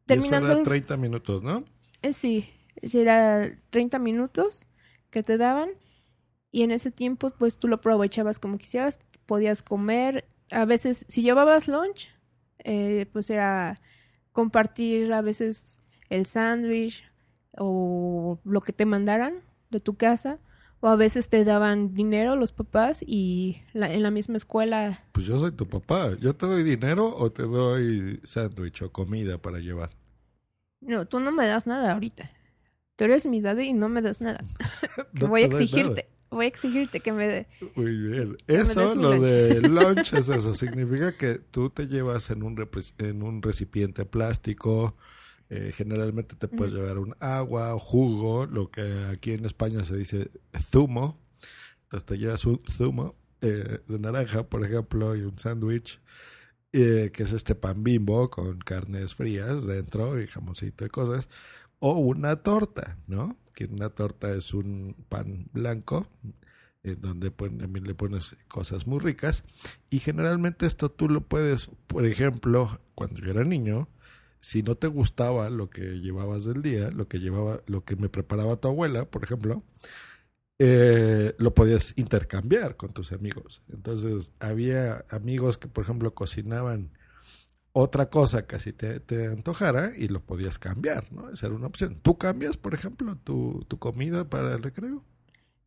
Y 0.08 0.14
eso 0.14 0.28
terminando 0.28 0.52
era 0.52 0.62
30 0.62 0.96
minutos, 0.96 1.42
¿no? 1.42 1.64
Eh, 2.02 2.12
sí, 2.12 2.48
sí, 2.82 3.00
era 3.00 3.50
30 3.70 3.98
minutos 3.98 4.66
que 5.10 5.22
te 5.22 5.36
daban 5.36 5.70
y 6.50 6.62
en 6.62 6.70
ese 6.70 6.90
tiempo 6.90 7.30
pues 7.30 7.58
tú 7.58 7.68
lo 7.68 7.76
aprovechabas 7.76 8.38
como 8.38 8.58
quisieras, 8.58 9.00
podías 9.26 9.62
comer, 9.62 10.26
a 10.50 10.64
veces 10.64 11.04
si 11.08 11.22
llevabas 11.22 11.68
lunch, 11.68 12.08
eh, 12.60 13.06
pues 13.12 13.30
era 13.30 13.80
compartir 14.32 15.12
a 15.12 15.20
veces 15.20 15.80
el 16.08 16.26
sándwich 16.26 17.04
o 17.56 18.38
lo 18.44 18.60
que 18.60 18.72
te 18.72 18.86
mandaran 18.86 19.42
de 19.70 19.80
tu 19.80 19.96
casa 19.96 20.38
o 20.80 20.88
a 20.88 20.96
veces 20.96 21.28
te 21.28 21.44
daban 21.44 21.94
dinero 21.94 22.36
los 22.36 22.52
papás 22.52 23.02
y 23.06 23.62
la- 23.72 23.92
en 23.92 24.02
la 24.02 24.10
misma 24.10 24.36
escuela 24.36 25.04
Pues 25.12 25.26
yo 25.26 25.38
soy 25.38 25.52
tu 25.52 25.66
papá. 25.68 26.14
¿Yo 26.20 26.34
te 26.34 26.46
doy 26.46 26.62
dinero 26.62 27.14
o 27.16 27.30
te 27.32 27.42
doy 27.42 28.20
sándwich 28.24 28.82
o 28.82 28.92
comida 28.92 29.38
para 29.38 29.58
llevar? 29.58 29.90
no, 30.80 31.06
tú 31.06 31.18
no 31.20 31.32
me 31.32 31.46
das 31.46 31.66
nada 31.66 31.92
ahorita. 31.92 32.30
Tú 32.96 33.04
eres 33.04 33.26
mi 33.26 33.40
daddy 33.40 33.64
y 33.68 33.72
no 33.72 33.88
me 33.88 34.02
das 34.02 34.20
nada. 34.20 34.38
No 35.14 35.28
voy 35.28 35.42
a 35.42 35.46
exigirte, 35.46 36.08
voy 36.30 36.44
a 36.44 36.48
exigirte 36.48 37.00
que 37.00 37.12
me 37.12 37.26
dé. 37.26 37.46
Muy 37.74 37.96
bien. 37.96 38.36
Eso, 38.46 38.94
lo 38.94 39.14
lunch. 39.16 39.22
de 39.22 39.60
lunch 39.68 40.12
es 40.14 40.28
eso. 40.28 40.54
Significa 40.54 41.16
que 41.16 41.34
tú 41.36 41.70
te 41.70 41.86
llevas 41.88 42.30
en 42.30 42.42
un, 42.44 42.68
en 42.98 43.22
un 43.22 43.42
recipiente 43.42 44.04
plástico. 44.04 44.96
Eh, 45.50 45.72
generalmente 45.74 46.36
te 46.36 46.46
puedes 46.46 46.74
llevar 46.74 46.98
un 46.98 47.14
agua 47.20 47.74
o 47.74 47.78
jugo, 47.78 48.46
lo 48.46 48.70
que 48.70 49.06
aquí 49.10 49.32
en 49.32 49.46
España 49.46 49.84
se 49.84 49.96
dice 49.96 50.30
zumo. 50.58 51.18
Entonces 51.84 52.04
te 52.06 52.18
llevas 52.18 52.44
un 52.44 52.60
zumo 52.68 53.14
eh, 53.40 53.80
de 53.86 53.98
naranja, 53.98 54.48
por 54.48 54.64
ejemplo, 54.64 55.16
y 55.16 55.22
un 55.22 55.38
sándwich, 55.38 56.00
eh, 56.72 57.10
que 57.14 57.22
es 57.22 57.32
este 57.32 57.54
pan 57.54 57.82
bimbo 57.82 58.28
con 58.28 58.58
carnes 58.58 59.14
frías 59.14 59.64
dentro 59.64 60.20
y 60.20 60.26
jamoncito 60.26 60.84
y 60.84 60.88
cosas. 60.90 61.28
O 61.78 61.92
una 61.92 62.36
torta, 62.36 62.98
¿no? 63.06 63.38
Que 63.54 63.64
una 63.66 63.88
torta 63.88 64.34
es 64.34 64.52
un 64.52 64.96
pan 65.08 65.48
blanco 65.52 66.06
en 66.82 67.00
donde 67.00 67.30
también 67.30 67.86
le 67.86 67.94
pones 67.94 68.36
cosas 68.48 68.86
muy 68.86 68.98
ricas. 68.98 69.44
Y 69.90 70.00
generalmente 70.00 70.66
esto 70.66 70.90
tú 70.90 71.08
lo 71.08 71.22
puedes, 71.22 71.70
por 71.86 72.04
ejemplo, 72.04 72.80
cuando 72.94 73.20
yo 73.20 73.30
era 73.30 73.44
niño, 73.44 73.88
si 74.40 74.62
no 74.62 74.74
te 74.76 74.86
gustaba 74.86 75.50
lo 75.50 75.70
que 75.70 76.00
llevabas 76.00 76.44
del 76.44 76.62
día, 76.62 76.90
lo 76.90 77.08
que 77.08 77.18
llevaba, 77.18 77.62
lo 77.66 77.84
que 77.84 77.96
me 77.96 78.08
preparaba 78.08 78.56
tu 78.56 78.68
abuela, 78.68 79.04
por 79.04 79.24
ejemplo, 79.24 79.62
eh, 80.58 81.34
lo 81.38 81.54
podías 81.54 81.94
intercambiar 81.96 82.76
con 82.76 82.92
tus 82.92 83.12
amigos. 83.12 83.62
Entonces, 83.72 84.32
había 84.40 85.04
amigos 85.10 85.58
que, 85.58 85.68
por 85.68 85.84
ejemplo, 85.84 86.14
cocinaban 86.14 86.90
otra 87.72 88.10
cosa 88.10 88.46
que 88.46 88.56
así 88.56 88.72
te, 88.72 89.26
antojara 89.26 89.92
y 89.96 90.08
lo 90.08 90.20
podías 90.20 90.58
cambiar, 90.58 91.12
¿no? 91.12 91.30
Esa 91.30 91.46
era 91.46 91.54
una 91.54 91.68
opción. 91.68 91.96
¿Tú 92.02 92.18
cambias, 92.18 92.56
por 92.56 92.74
ejemplo, 92.74 93.16
tu, 93.22 93.64
tu 93.68 93.78
comida 93.78 94.28
para 94.28 94.54
el 94.54 94.62
recreo? 94.62 95.04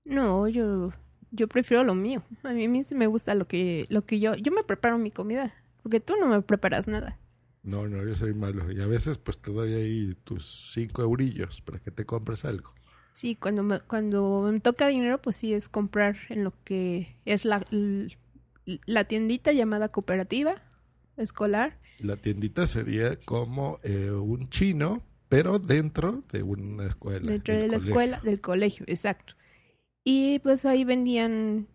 No, 0.04 0.48
yo, 0.48 0.92
yo 1.32 1.48
prefiero 1.48 1.84
lo 1.84 1.96
mío. 1.96 2.24
A 2.44 2.52
mí, 2.52 2.66
a 2.66 2.70
mí 2.70 2.84
sí 2.84 2.96
me 2.96 3.08
gusta 3.08 3.34
lo 3.34 3.46
que, 3.46 3.86
lo 3.90 4.06
que 4.06 4.20
yo, 4.20 4.36
yo 4.36 4.52
me 4.52 4.64
preparo 4.64 4.98
mi 4.98 5.12
comida, 5.12 5.54
porque 5.84 6.00
tú 6.00 6.16
no 6.20 6.28
me 6.28 6.42
preparas 6.42 6.88
nada. 6.88 7.18
No, 7.64 7.88
no, 7.88 8.04
yo 8.04 8.16
soy 8.16 8.34
malo. 8.34 8.72
Y 8.72 8.82
a 8.82 8.88
veces 8.88 9.18
pues 9.18 9.38
te 9.38 9.52
doy 9.52 9.74
ahí 9.74 10.16
tus 10.24 10.72
cinco 10.74 11.02
eurillos 11.04 11.62
para 11.62 11.80
que 11.80 11.92
te 11.92 12.06
compres 12.06 12.46
algo. 12.46 12.74
Sí, 13.14 13.36
cuando 13.36 13.62
me, 13.64 13.80
cuando 13.82 14.50
me 14.52 14.60
toca 14.60 14.88
dinero, 14.88 15.22
pues 15.22 15.36
sí 15.36 15.54
es 15.54 15.70
comprar 15.70 16.18
en 16.30 16.44
lo 16.44 16.52
que 16.64 17.18
es 17.26 17.46
la, 17.46 17.62
la 18.86 19.04
tiendita 19.06 19.52
llamada 19.52 19.90
cooperativa 19.90 20.62
escolar. 21.18 21.78
La 22.00 22.18
tiendita 22.18 22.66
sería 22.68 23.18
como 23.18 23.80
eh, 23.84 24.12
un 24.12 24.50
chino, 24.50 25.04
pero 25.30 25.60
dentro 25.60 26.24
de 26.32 26.42
una 26.44 26.86
escuela. 26.88 27.32
Dentro 27.32 27.54
de 27.54 27.68
la 27.68 27.68
colegio. 27.68 27.90
escuela, 27.90 28.20
del 28.24 28.42
colegio, 28.42 28.86
exacto. 28.88 29.36
Y 30.04 30.40
pues 30.40 30.66
ahí 30.66 30.84
vendían 30.84 31.68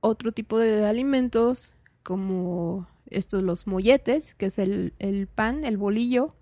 otro 0.00 0.32
tipo 0.32 0.58
de 0.58 0.84
alimentos, 0.86 1.74
como 2.02 2.86
estos, 3.16 3.42
los 3.42 3.66
molletes, 3.66 4.34
que 4.34 4.46
es 4.46 4.58
el, 4.58 4.94
el 4.98 5.26
pan, 5.26 5.64
el 5.64 5.76
bolillo, 5.76 6.36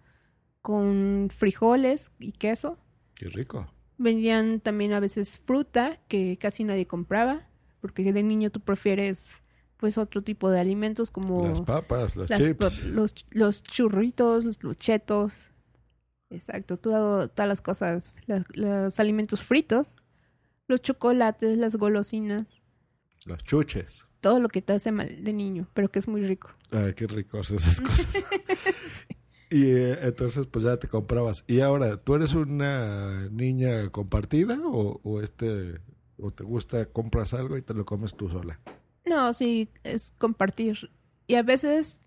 con 0.61 1.29
frijoles 1.37 2.13
y 2.19 2.33
queso. 2.33 2.79
Qué 3.15 3.29
rico. 3.29 3.73
Vendían 3.99 4.61
también 4.61 4.93
a 4.93 5.01
veces 5.01 5.39
fruta, 5.39 6.01
que 6.09 6.37
casi 6.39 6.65
nadie 6.65 6.87
compraba, 6.87 7.49
porque 7.81 8.13
de 8.13 8.23
niño 8.23 8.51
tú 8.51 8.61
prefieres 8.61 9.43
pues 9.77 9.99
otro 9.99 10.23
tipo 10.23 10.49
de 10.51 10.61
alimentos 10.61 11.11
como 11.11 11.49
Las 11.49 11.61
papas, 11.61 12.15
los 12.15 12.31
las 12.31 12.41
chips. 12.41 12.85
los, 12.85 13.15
los 13.33 13.63
churritos, 13.65 14.45
los, 14.45 14.63
los 14.63 14.77
chetos. 14.77 15.51
Exacto, 16.31 16.79
todo, 16.79 17.29
todas 17.29 17.49
las 17.49 17.61
cosas, 17.61 18.19
la- 18.27 18.45
los 18.55 18.99
alimentos 19.01 19.43
fritos, 19.43 20.05
los 20.69 20.81
chocolates, 20.81 21.59
las 21.59 21.77
golosinas, 21.77 22.63
Los 23.27 23.43
chuches. 23.45 24.07
Todo 24.23 24.41
lo 24.41 24.49
que 24.49 24.63
te 24.63 24.73
hace 24.73 24.91
mal 24.91 25.23
de 25.23 25.33
niño, 25.35 25.69
pero 25.75 25.91
que 25.91 25.99
es 25.99 26.09
muy 26.09 26.27
rico. 26.27 26.51
Ay, 26.71 26.95
qué 26.95 27.07
ricos 27.07 27.51
esas 27.51 27.81
cosas. 27.83 28.25
Y 29.51 29.67
eh, 29.67 29.99
entonces 30.01 30.47
pues 30.47 30.65
ya 30.65 30.79
te 30.79 30.89
comprabas. 30.89 31.45
Y 31.47 31.61
ahora, 31.61 31.99
¿tú 31.99 32.15
eres 32.15 32.33
una 32.33 33.29
niña 33.29 33.91
compartida 33.91 34.59
o, 34.65 34.99
o 35.05 35.21
este 35.21 35.75
o 36.17 36.31
te 36.31 36.43
gusta 36.43 36.87
compras 36.87 37.35
algo 37.35 37.59
y 37.59 37.63
te 37.63 37.75
lo 37.75 37.85
comes 37.85 38.15
tú 38.15 38.31
sola? 38.31 38.59
No, 39.05 39.35
sí, 39.35 39.69
es 39.85 40.15
compartir. 40.17 40.91
Y 41.27 41.35
a 41.35 41.43
veces 41.43 42.07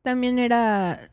también 0.00 0.38
era, 0.38 1.10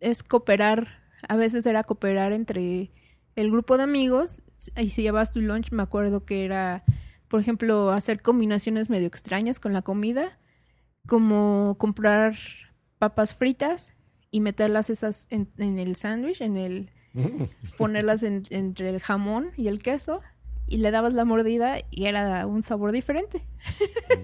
es 0.00 0.24
cooperar, 0.24 0.88
a 1.28 1.36
veces 1.36 1.66
era 1.66 1.84
cooperar 1.84 2.32
entre 2.32 2.90
el 3.36 3.50
grupo 3.50 3.76
de 3.76 3.84
amigos. 3.84 4.42
Y 4.76 4.90
si 4.90 5.02
llevabas 5.02 5.32
tu 5.32 5.40
lunch, 5.40 5.70
me 5.70 5.82
acuerdo 5.82 6.24
que 6.24 6.44
era, 6.44 6.82
por 7.28 7.40
ejemplo, 7.40 7.90
hacer 7.90 8.22
combinaciones 8.22 8.90
medio 8.90 9.06
extrañas 9.08 9.60
con 9.60 9.72
la 9.72 9.82
comida, 9.82 10.38
como 11.06 11.76
comprar 11.78 12.36
papas 12.98 13.34
fritas 13.34 13.94
y 14.30 14.40
meterlas 14.40 14.90
esas 14.90 15.26
en, 15.30 15.50
en 15.58 15.78
el 15.78 15.96
sándwich, 15.96 16.40
en 16.40 16.56
el, 16.56 16.90
ponerlas 17.78 18.22
en- 18.22 18.42
entre 18.50 18.88
el 18.90 19.00
jamón 19.00 19.50
y 19.56 19.68
el 19.68 19.78
queso, 19.82 20.20
y 20.68 20.78
le 20.78 20.90
dabas 20.90 21.12
la 21.14 21.24
mordida 21.24 21.76
y 21.92 22.06
era 22.06 22.44
un 22.46 22.62
sabor 22.64 22.90
diferente. 22.92 23.46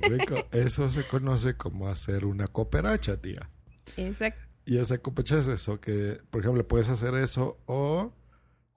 Rico. 0.03 0.35
Eso 0.53 0.91
se 0.91 1.05
conoce 1.07 1.57
como 1.57 1.89
hacer 1.89 2.25
una 2.25 2.49
cooperacha, 2.49 3.17
tía. 3.21 3.49
Exacto. 3.97 4.41
Y 4.65 4.79
esa 4.79 4.99
cooperacha 4.99 5.39
es 5.39 5.49
eso, 5.49 5.81
que 5.81 6.21
por 6.31 6.41
ejemplo 6.41 6.67
puedes 6.67 6.89
hacer 6.89 7.15
eso 7.15 7.59
o 7.67 8.13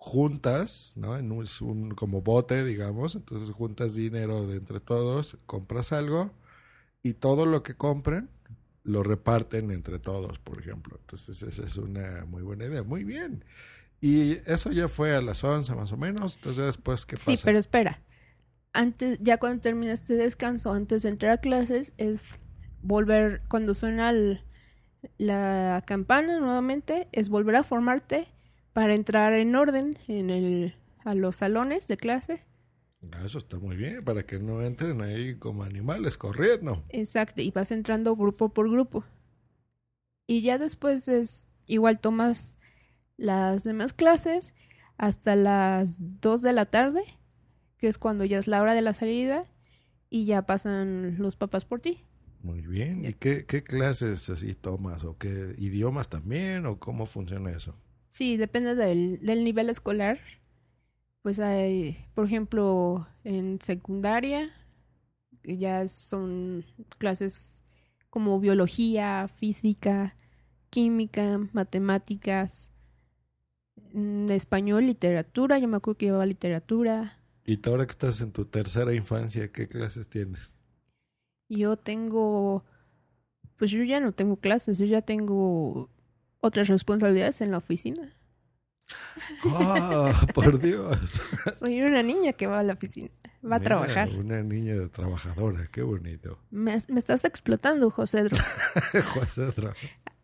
juntas, 0.06 0.94
¿no? 0.98 1.18
En 1.18 1.32
un, 1.32 1.44
es 1.44 1.62
un 1.62 1.90
como 1.96 2.22
bote, 2.22 2.64
digamos, 2.64 3.16
entonces 3.16 3.50
juntas 3.50 3.96
dinero 3.96 4.46
de 4.46 4.58
entre 4.58 4.80
todos, 4.80 5.38
compras 5.48 5.92
algo 5.94 6.32
y 7.04 7.14
todo 7.14 7.46
lo 7.48 7.64
que 7.64 7.76
compren 7.76 8.30
lo 8.84 9.02
reparten 9.02 9.72
entre 9.72 9.98
todos, 9.98 10.38
por 10.38 10.60
ejemplo. 10.60 10.96
Entonces 11.00 11.42
esa 11.42 11.64
es 11.64 11.78
una 11.78 12.26
muy 12.28 12.44
buena 12.44 12.66
idea. 12.66 12.84
Muy 12.84 13.04
bien. 13.04 13.44
Y 14.00 14.34
eso 14.46 14.72
ya 14.72 14.90
fue 14.90 15.16
a 15.16 15.22
las 15.22 15.44
11 15.44 15.74
más 15.74 15.92
o 15.92 15.98
menos, 15.98 16.36
entonces 16.36 16.58
ya 16.58 16.66
después, 16.68 17.06
¿qué 17.08 17.16
pasa? 17.18 17.32
Sí, 17.32 17.40
pero 17.44 17.58
espera. 17.58 18.00
Antes, 18.74 19.18
ya 19.22 19.38
cuando 19.40 19.62
termina 19.62 19.92
este 19.92 20.14
descanso, 20.16 20.72
antes 20.72 21.02
de 21.02 21.10
entrar 21.10 21.32
a 21.32 21.38
clases, 21.40 21.94
es 21.98 22.40
volver, 22.84 23.42
cuando 23.48 23.74
suena 23.74 24.12
el- 24.12 24.44
la 25.18 25.84
campana 25.88 26.40
nuevamente, 26.40 27.08
es 27.12 27.30
volver 27.30 27.56
a 27.56 27.64
formarte 27.64 28.28
para 28.76 28.94
entrar 28.94 29.34
en 29.34 29.56
orden 29.56 29.98
en 30.10 30.30
el, 30.30 30.76
a 31.06 31.16
los 31.16 31.38
salones 31.38 31.88
de 31.88 31.96
clase. 31.96 32.44
Ah, 33.14 33.24
Eso 33.24 33.38
está 33.38 33.58
muy 33.58 33.78
bien, 33.78 34.04
para 34.04 34.26
que 34.26 34.38
no 34.40 34.62
entren 34.62 35.02
ahí 35.02 35.36
como 35.40 35.64
animales 35.64 36.18
corriendo. 36.18 36.84
Exacto, 36.90 37.42
y 37.42 37.52
vas 37.52 37.72
entrando 37.72 38.16
grupo 38.16 38.50
por 38.50 38.70
grupo. 38.70 39.04
Y 40.28 40.42
ya 40.42 40.58
después 40.58 41.08
es 41.08 41.48
igual 41.68 42.00
tomas 42.00 42.58
las 43.18 43.64
demás 43.64 43.94
clases 43.94 44.56
hasta 44.98 45.36
las 45.36 45.98
2 46.22 46.42
de 46.42 46.54
la 46.54 46.66
tarde, 46.66 47.04
que 47.78 47.88
es 47.88 47.98
cuando 47.98 48.26
ya 48.26 48.40
es 48.40 48.48
la 48.48 48.62
hora 48.62 48.74
de 48.74 48.82
la 48.82 48.94
salida 48.94 49.46
y 50.10 50.26
ya 50.26 50.46
pasan 50.46 51.18
los 51.20 51.36
papás 51.38 51.66
por 51.66 51.82
ti. 51.82 52.06
Muy 52.42 52.62
bien. 52.62 53.04
¿Y 53.06 53.14
qué, 53.14 53.46
qué 53.46 53.64
clases 53.64 54.30
así 54.30 54.54
tomas? 54.56 55.04
¿O 55.04 55.18
qué 55.18 55.54
idiomas 55.58 56.10
también? 56.10 56.66
¿O 56.66 56.80
cómo 56.80 57.06
funciona 57.08 57.52
eso? 57.52 57.76
Sí, 58.16 58.38
depende 58.38 58.76
del, 58.76 59.20
del 59.20 59.44
nivel 59.44 59.70
escolar. 59.70 60.22
Pues 61.22 61.38
hay, 61.38 61.98
por 62.14 62.26
ejemplo, 62.26 63.06
en 63.26 63.60
secundaria 63.62 64.54
ya 65.44 65.86
son 65.90 66.64
clases 66.98 67.62
como 68.10 68.40
biología, 68.40 69.28
física, 69.28 70.16
química, 70.70 71.42
matemáticas, 71.52 72.72
mm, 73.92 74.32
español, 74.32 74.86
literatura. 74.86 75.60
Yo 75.60 75.68
me 75.68 75.76
acuerdo 75.76 75.98
que 75.98 76.06
llevaba 76.06 76.26
literatura. 76.26 77.20
Y 77.44 77.60
ahora 77.68 77.86
que 77.86 77.92
estás 77.92 78.22
en 78.22 78.32
tu 78.32 78.46
tercera 78.46 78.94
infancia, 78.94 79.52
¿qué 79.52 79.68
clases 79.68 80.08
tienes? 80.08 80.56
Yo 81.50 81.76
tengo, 81.76 82.64
pues 83.58 83.72
yo 83.72 83.84
ya 83.84 84.00
no 84.00 84.14
tengo 84.14 84.38
clases, 84.38 84.78
yo 84.78 84.86
ya 84.86 85.02
tengo 85.02 85.90
otras 86.46 86.68
responsabilidades 86.68 87.42
en 87.42 87.52
la 87.52 87.58
oficina. 87.58 88.14
¡Ah, 89.46 90.12
por 90.34 90.60
Dios! 90.60 91.22
Soy 91.60 91.82
una 91.82 92.04
niña 92.04 92.34
que 92.34 92.48
va 92.48 92.60
a 92.60 92.64
la 92.64 92.74
oficina, 92.74 93.10
va 93.50 93.56
a 93.58 93.60
trabajar. 93.60 94.10
Una 94.10 94.42
niña 94.44 94.76
de 94.76 94.88
trabajadora, 94.90 95.68
qué 95.72 95.82
bonito. 95.82 96.40
Me, 96.52 96.78
me 96.88 97.00
estás 97.00 97.26
explotando, 97.26 97.90
José. 97.90 98.24
José 99.14 99.48
Tra- 99.56 99.74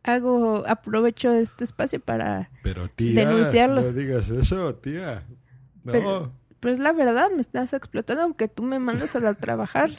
Hago, 0.03 0.63
aprovecho 0.67 1.31
este 1.33 1.63
espacio 1.63 1.99
para... 1.99 2.49
Pero 2.63 2.87
tía, 2.89 3.25
Denunciarlo. 3.27 3.81
no 3.81 3.91
digas 3.93 4.29
eso, 4.29 4.73
tía. 4.75 5.23
No, 5.83 5.91
Pero- 5.91 6.31
Pero 6.59 6.73
es 6.73 6.79
la 6.79 6.91
verdad, 6.91 7.29
me 7.35 7.41
estás 7.41 7.73
explotando 7.73 8.27
porque 8.27 8.47
tú 8.47 8.63
me 8.63 8.79
mandas 8.79 9.15
a 9.15 9.19
la 9.19 9.33
trabajar. 9.35 9.91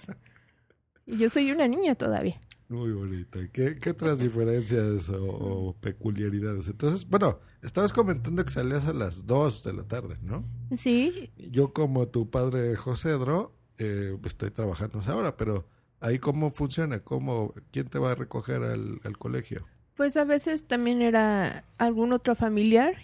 Y 1.07 1.19
yo 1.19 1.31
soy 1.31 1.50
una 1.52 1.67
niña 1.69 1.95
todavía. 1.95 2.41
Muy 2.73 2.93
bonito. 2.93 3.38
¿Qué, 3.52 3.79
qué 3.79 3.91
otras 3.91 4.19
diferencias 4.21 5.09
o, 5.11 5.23
o 5.69 5.75
peculiaridades? 5.81 6.69
Entonces, 6.69 7.07
bueno, 7.09 7.41
estabas 7.62 7.93
comentando 7.93 8.45
que 8.45 8.50
salías 8.52 8.87
a 8.87 8.93
las 8.93 9.26
2 9.26 9.62
de 9.64 9.73
la 9.73 9.85
tarde, 9.85 10.19
¿no? 10.23 10.45
Sí, 10.75 11.31
Yo 11.37 11.73
como 11.73 12.09
tu 12.09 12.31
padre 12.31 12.76
Josedro, 12.76 13.55
eh, 13.79 14.17
estoy 14.25 14.50
trabajando 14.50 15.00
ahora, 15.07 15.37
pero 15.37 15.69
ahí 16.00 16.19
cómo 16.19 16.50
funciona, 16.50 17.00
cómo, 17.00 17.55
quién 17.71 17.88
te 17.88 17.99
va 17.99 18.12
a 18.12 18.14
recoger 18.14 18.62
al, 18.62 19.00
al 19.05 19.19
colegio. 19.19 19.69
pues 19.95 20.17
a 20.17 20.25
veces 20.25 20.67
también 20.67 21.02
era 21.02 21.64
algún 21.79 22.12
otro 22.12 22.35
familiar 22.35 22.95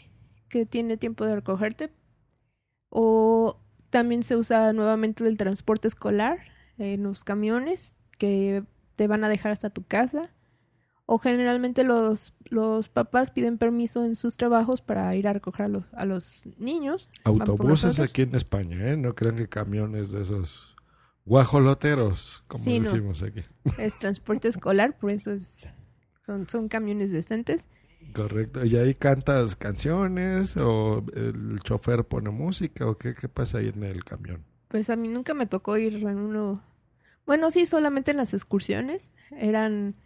que 0.48 0.66
tiene 0.66 0.96
tiempo 0.96 1.24
de 1.24 1.36
recogerte. 1.36 1.92
O 2.90 3.60
también 3.90 4.22
se 4.22 4.36
usa 4.36 4.72
nuevamente 4.72 5.26
el 5.26 5.36
transporte 5.36 5.88
escolar 5.88 6.38
en 6.78 7.02
los 7.02 7.24
camiones 7.24 7.94
que 8.18 8.64
te 8.98 9.06
van 9.06 9.22
a 9.22 9.28
dejar 9.28 9.52
hasta 9.52 9.70
tu 9.70 9.84
casa. 9.84 10.28
O 11.06 11.18
generalmente 11.18 11.84
los, 11.84 12.34
los 12.50 12.88
papás 12.90 13.30
piden 13.30 13.56
permiso 13.56 14.04
en 14.04 14.14
sus 14.16 14.36
trabajos 14.36 14.82
para 14.82 15.14
ir 15.16 15.26
a 15.28 15.32
recoger 15.32 15.66
a 15.66 15.68
los, 15.68 15.84
a 15.94 16.04
los 16.04 16.42
niños. 16.58 17.08
Autobuses 17.24 17.98
aquí 18.00 18.22
en 18.22 18.34
España, 18.34 18.90
¿eh? 18.90 18.96
No 18.96 19.14
crean 19.14 19.36
que 19.36 19.48
camiones 19.48 20.10
de 20.10 20.20
esos 20.20 20.76
guajoloteros, 21.24 22.42
como 22.48 22.62
Sí, 22.62 22.80
no. 22.80 22.90
decimos 22.90 23.22
aquí. 23.22 23.42
Es 23.78 23.96
transporte 23.96 24.48
escolar, 24.48 24.98
por 24.98 25.12
eso 25.12 25.30
es, 25.32 25.68
son, 26.26 26.48
son 26.48 26.68
camiones 26.68 27.12
decentes. 27.12 27.68
Correcto. 28.12 28.64
¿Y 28.64 28.76
ahí 28.76 28.94
cantas 28.94 29.54
canciones 29.56 30.56
o 30.56 31.04
el 31.14 31.60
chofer 31.60 32.04
pone 32.04 32.30
música 32.30 32.86
o 32.86 32.98
qué, 32.98 33.14
qué 33.14 33.28
pasa 33.28 33.58
ahí 33.58 33.68
en 33.74 33.82
el 33.84 34.04
camión? 34.04 34.44
Pues 34.68 34.90
a 34.90 34.96
mí 34.96 35.08
nunca 35.08 35.32
me 35.34 35.46
tocó 35.46 35.78
ir 35.78 35.94
en 35.94 36.18
uno. 36.18 36.62
Bueno, 37.28 37.50
sí, 37.50 37.66
solamente 37.66 38.12
en 38.12 38.16
las 38.16 38.32
excursiones. 38.32 39.12
Eran 39.30 39.96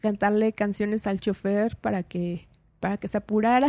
cantarle 0.00 0.54
canciones 0.54 1.06
al 1.06 1.20
chofer 1.20 1.76
para 1.76 2.02
que, 2.02 2.48
para 2.80 2.96
que 2.96 3.08
se 3.08 3.18
apurara. 3.18 3.68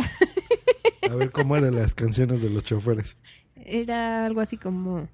A 1.10 1.14
ver 1.14 1.30
cómo 1.30 1.54
eran 1.54 1.74
las 1.74 1.94
canciones 1.94 2.40
de 2.40 2.48
los 2.48 2.64
choferes. 2.64 3.18
Era 3.56 4.24
algo 4.24 4.40
así 4.40 4.56
como 4.56 5.10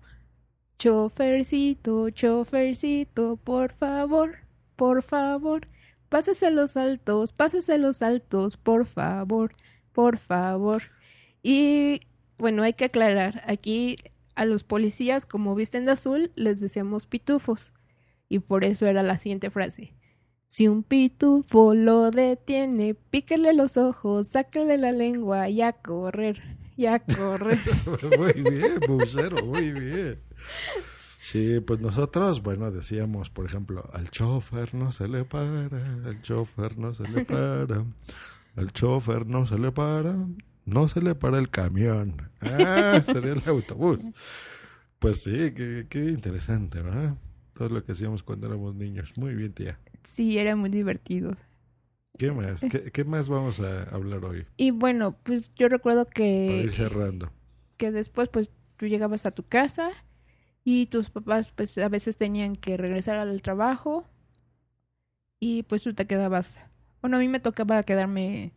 chofercito, 0.78 2.11
chofercito, 2.11 3.37
por 3.42 3.73
favor, 3.73 4.37
por 4.76 5.02
favor, 5.02 5.66
pásese 6.08 6.52
los 6.52 6.76
altos, 6.76 7.32
pásese 7.32 7.76
los 7.76 8.02
altos, 8.02 8.56
por 8.56 8.86
favor, 8.86 9.52
por 9.93 10.17
favor. 10.17 10.84
Y 11.43 12.02
bueno, 12.38 12.62
hay 12.62 12.75
que 12.75 12.84
aclarar, 12.84 13.43
aquí 13.49 13.97
a 14.36 14.45
los 14.45 14.62
policías, 14.62 15.26
como 15.26 15.56
visten 15.56 15.86
de 15.86 15.91
azul, 15.91 16.30
les 16.36 16.60
decíamos 16.60 17.06
pitufos. 17.06 17.73
Y 18.30 18.38
por 18.38 18.64
eso 18.64 18.86
era 18.86 19.02
la 19.02 19.19
siguiente 19.19 19.50
frase. 19.50 19.93
Si 20.47 20.69
un 20.69 20.84
pitufo 20.84 21.75
lo 21.75 22.10
detiene, 22.10 22.95
píquele 22.95 23.52
los 23.52 23.76
ojos, 23.76 24.28
sáquele 24.28 24.78
la 24.78 24.93
lengua 24.93 25.50
y 25.50 25.60
a 25.62 25.73
correr, 25.73 26.40
y 26.76 26.86
correr. 27.14 27.58
muy 28.19 28.32
bien, 28.32 28.80
bucero, 28.86 29.45
muy 29.45 29.73
bien. 29.73 30.21
Sí, 31.19 31.60
pues 31.60 31.80
nosotros, 31.80 32.43
bueno, 32.43 32.71
decíamos, 32.71 33.30
por 33.30 33.47
ejemplo, 33.47 33.90
al 33.93 34.10
chofer 34.10 34.75
no 34.75 34.90
se 34.93 35.06
le 35.08 35.25
para, 35.25 35.66
al 36.06 36.23
chofer 36.23 36.78
no 36.78 36.95
se 36.95 37.06
le 37.08 37.25
para, 37.25 37.84
al 38.56 38.73
chofer 38.73 39.26
no 39.26 39.47
se 39.47 39.58
le 39.58 39.73
para, 39.73 40.14
no 40.64 40.88
se 40.88 41.02
le 41.02 41.14
para 41.14 41.38
el 41.38 41.50
camión. 41.50 42.30
Ah, 42.40 43.02
sería 43.04 43.32
el 43.32 43.43
autobús. 43.47 43.99
Pues 44.99 45.23
sí, 45.23 45.52
qué, 45.52 45.86
qué 45.88 46.06
interesante, 46.06 46.80
¿verdad? 46.80 47.16
Todo 47.60 47.68
lo 47.68 47.84
que 47.84 47.92
hacíamos 47.92 48.23
cuando 48.23 48.46
éramos 48.46 48.75
niños. 48.75 49.18
Muy 49.18 49.34
bien, 49.34 49.52
tía. 49.52 49.78
Sí, 50.02 50.38
era 50.38 50.56
muy 50.56 50.70
divertido. 50.70 51.34
¿Qué 52.16 52.32
más? 52.32 52.62
¿Qué, 52.62 52.90
qué 52.90 53.04
más 53.04 53.28
vamos 53.28 53.60
a 53.60 53.82
hablar 53.94 54.25
hoy? 54.25 54.46
Y 54.56 54.70
bueno, 54.70 55.18
pues 55.23 55.52
yo 55.56 55.68
recuerdo 55.68 56.04
Para 56.06 56.14
que, 56.14 56.62
ir 56.64 56.73
cerrando. 56.73 57.30
que 57.76 57.90
después 57.92 58.30
pues 58.30 58.50
tú 58.78 58.86
llegabas 58.86 59.26
a 59.26 59.32
tu 59.32 59.42
casa 59.42 59.90
y 60.64 60.86
tus 60.86 61.10
papás 61.10 61.50
pues 61.50 61.76
a 61.76 61.90
veces 61.90 62.16
tenían 62.16 62.56
que 62.56 62.78
regresar 62.78 63.16
al 63.16 63.42
trabajo 63.42 64.08
y 65.38 65.62
pues 65.64 65.82
tú 65.82 65.92
te 65.92 66.06
quedabas, 66.06 66.58
bueno, 67.02 67.18
a 67.18 67.20
mí 67.20 67.28
me 67.28 67.40
tocaba 67.40 67.82
quedarme 67.82 68.54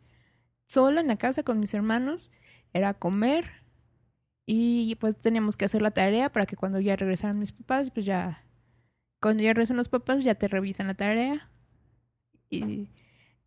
sola 0.65 1.01
en 1.01 1.07
la 1.07 1.17
casa 1.17 1.43
con 1.43 1.59
mis 1.59 1.73
hermanos, 1.73 2.31
era 2.71 2.93
comer 2.93 3.51
y 4.45 4.95
pues 4.95 5.17
teníamos 5.19 5.57
que 5.57 5.65
hacer 5.65 5.81
la 5.81 5.91
tarea 5.91 6.31
para 6.31 6.45
que 6.45 6.55
cuando 6.55 6.79
ya 6.79 6.95
regresaran 6.95 7.37
mis 7.37 7.51
papás, 7.51 7.91
pues 7.91 8.05
ya, 8.05 8.45
cuando 9.23 9.41
ya 9.41 9.53
regresan 9.53 9.77
los 9.77 9.87
papás 9.87 10.25
ya 10.25 10.35
te 10.35 10.49
revisan 10.49 10.87
la 10.87 10.95
tarea 10.95 11.49
y, 12.49 12.89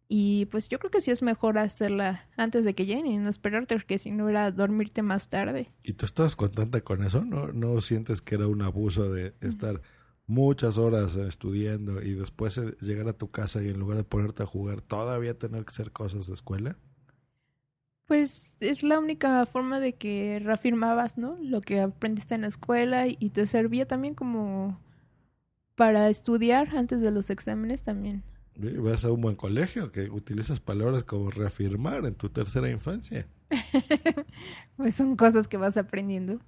y 0.09 0.47
pues 0.47 0.71
yo 0.71 0.79
creo 0.79 0.91
que 0.91 1.03
sí 1.03 1.11
es 1.11 1.23
mejor 1.23 1.59
hacerla 1.59 2.27
antes 2.39 2.65
de 2.65 2.75
que 2.75 2.87
lleguen 2.87 3.07
y 3.07 3.19
no 3.19 3.29
esperarte 3.29 3.75
porque 3.75 3.99
si 3.99 4.11
no 4.11 4.31
era 4.31 4.51
dormirte 4.51 5.03
más 5.03 5.29
tarde. 5.29 5.71
¿Y 5.83 5.93
tú 5.93 6.07
estabas 6.07 6.35
contenta 6.35 6.81
con 6.81 7.05
eso? 7.05 7.27
¿No, 7.27 7.49
no 7.49 7.79
sientes 7.83 8.23
que 8.23 8.37
era 8.37 8.47
un 8.49 8.63
abuso 8.63 9.13
de 9.13 9.35
estar 9.43 9.83
muchas 10.27 10.79
horas 10.79 11.15
eh, 11.15 11.29
estudiando 11.29 12.01
y 12.01 12.15
después 12.15 12.57
eh, 12.57 12.75
llegar 12.81 13.07
a 13.09 13.13
tu 13.13 13.31
casa 13.31 13.63
y 13.63 13.69
en 13.69 13.79
lugar 13.79 13.99
de 13.99 14.05
ponerte 14.05 14.45
a 14.45 14.47
jugar 14.47 14.81
todavía 14.81 15.39
tener 15.39 15.67
que 15.67 15.73
hacer 15.73 15.93
cosas 15.93 16.27
de 16.27 16.33
escuela? 16.33 16.79
Pues 18.07 18.57
es 18.61 18.83
la 18.83 18.99
única 18.99 19.45
forma 19.45 19.79
de 19.79 19.95
que 19.95 20.41
reafirmabas, 20.43 21.19
¿no? 21.19 21.37
Lo 21.43 21.61
que 21.61 21.81
aprendiste 21.81 22.35
en 22.35 22.41
la 22.41 22.47
escuela 22.47 23.07
y 23.09 23.29
te 23.29 23.45
servía 23.45 23.87
también 23.87 24.15
como 24.15 24.81
para 25.77 26.09
estudiar 26.09 26.77
antes 26.77 27.01
de 27.01 27.11
los 27.11 27.31
exámenes 27.31 27.83
también. 27.83 28.23
Vas 28.57 29.05
a 29.05 29.13
un 29.13 29.21
buen 29.21 29.37
colegio 29.37 29.93
que 29.93 30.11
utilizas 30.11 30.61
palabras 30.61 31.05
como 31.05 31.31
reafirmar 31.31 32.05
en 32.07 32.15
tu 32.15 32.31
tercera 32.31 32.71
infancia. 32.71 33.29
Pues 34.77 34.95
son 34.95 35.17
cosas 35.17 35.49
que 35.49 35.57
vas 35.57 35.79
aprendiendo. 35.79 36.39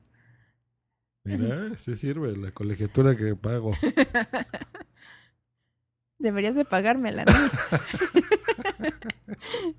Mira, 1.25 1.79
sí 1.79 1.97
sirve 1.97 2.37
la 2.37 2.51
colegiatura 2.51 3.17
que 3.17 3.35
pago. 3.37 3.73
Deberías 6.19 6.55
de 6.55 6.67
pagármela, 6.67 7.25
¿no? 7.25 7.33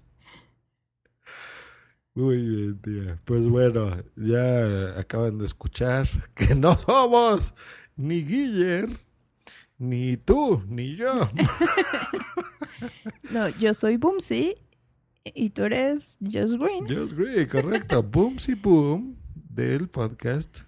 Muy 2.15 2.45
bien, 2.45 2.81
tía. 2.81 3.21
Pues 3.25 3.47
bueno, 3.47 4.03
ya 4.15 4.99
acaban 4.99 5.37
de 5.37 5.45
escuchar 5.45 6.07
que 6.33 6.55
no 6.55 6.75
somos 6.77 7.53
ni 7.95 8.23
Guiller, 8.23 8.89
ni 9.79 10.17
tú, 10.17 10.61
ni 10.67 10.95
yo. 10.95 11.29
No, 13.31 13.47
yo 13.59 13.73
soy 13.73 13.97
Boomsy 13.97 14.55
y 15.23 15.49
tú 15.49 15.63
eres 15.63 16.17
Just 16.19 16.55
Green. 16.55 16.87
Just 16.87 17.15
Green, 17.15 17.47
correcto. 17.47 18.01
Boomsy 18.11 18.55
Boom 18.55 19.17
del 19.33 19.87
podcast 19.87 20.61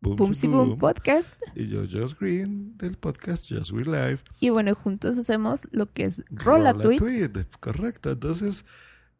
Boomsy 0.00 0.46
Boom 0.46 0.78
Podcast. 0.78 1.34
Y 1.54 1.68
yo, 1.68 1.82
Just 1.90 2.18
Green 2.20 2.76
del 2.76 2.96
podcast 2.96 3.48
Just 3.48 3.72
Green 3.72 3.90
Live. 3.90 4.20
Y 4.40 4.50
bueno, 4.50 4.74
juntos 4.74 5.18
hacemos 5.18 5.68
lo 5.72 5.90
que 5.90 6.04
es 6.04 6.22
Rola 6.30 6.72
Tweet. 6.74 6.98
Tweet, 6.98 7.46
Correcto. 7.60 8.12
Entonces, 8.12 8.64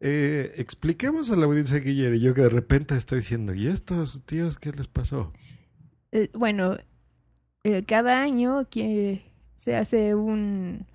eh, 0.00 0.54
expliquemos 0.56 1.30
a 1.30 1.36
la 1.36 1.46
audiencia 1.46 1.78
Guiller 1.78 2.14
y 2.14 2.20
yo 2.20 2.32
que 2.34 2.42
de 2.42 2.48
repente 2.48 2.96
estoy 2.96 3.18
diciendo, 3.18 3.54
¿y 3.54 3.66
estos 3.66 4.22
tíos 4.24 4.58
qué 4.58 4.72
les 4.72 4.86
pasó? 4.86 5.32
Eh, 6.12 6.30
bueno, 6.32 6.76
eh, 7.64 7.84
cada 7.84 8.22
año 8.22 8.68
que 8.70 9.27
se 9.58 9.74
hace 9.74 10.14
un, 10.14 10.86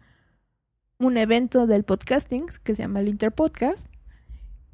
un 0.98 1.18
evento 1.18 1.68
del 1.68 1.84
podcasting 1.84 2.46
que 2.64 2.76
se 2.76 2.84
llama 2.84 3.02
el 3.02 3.10
Interpodcast 3.10 3.90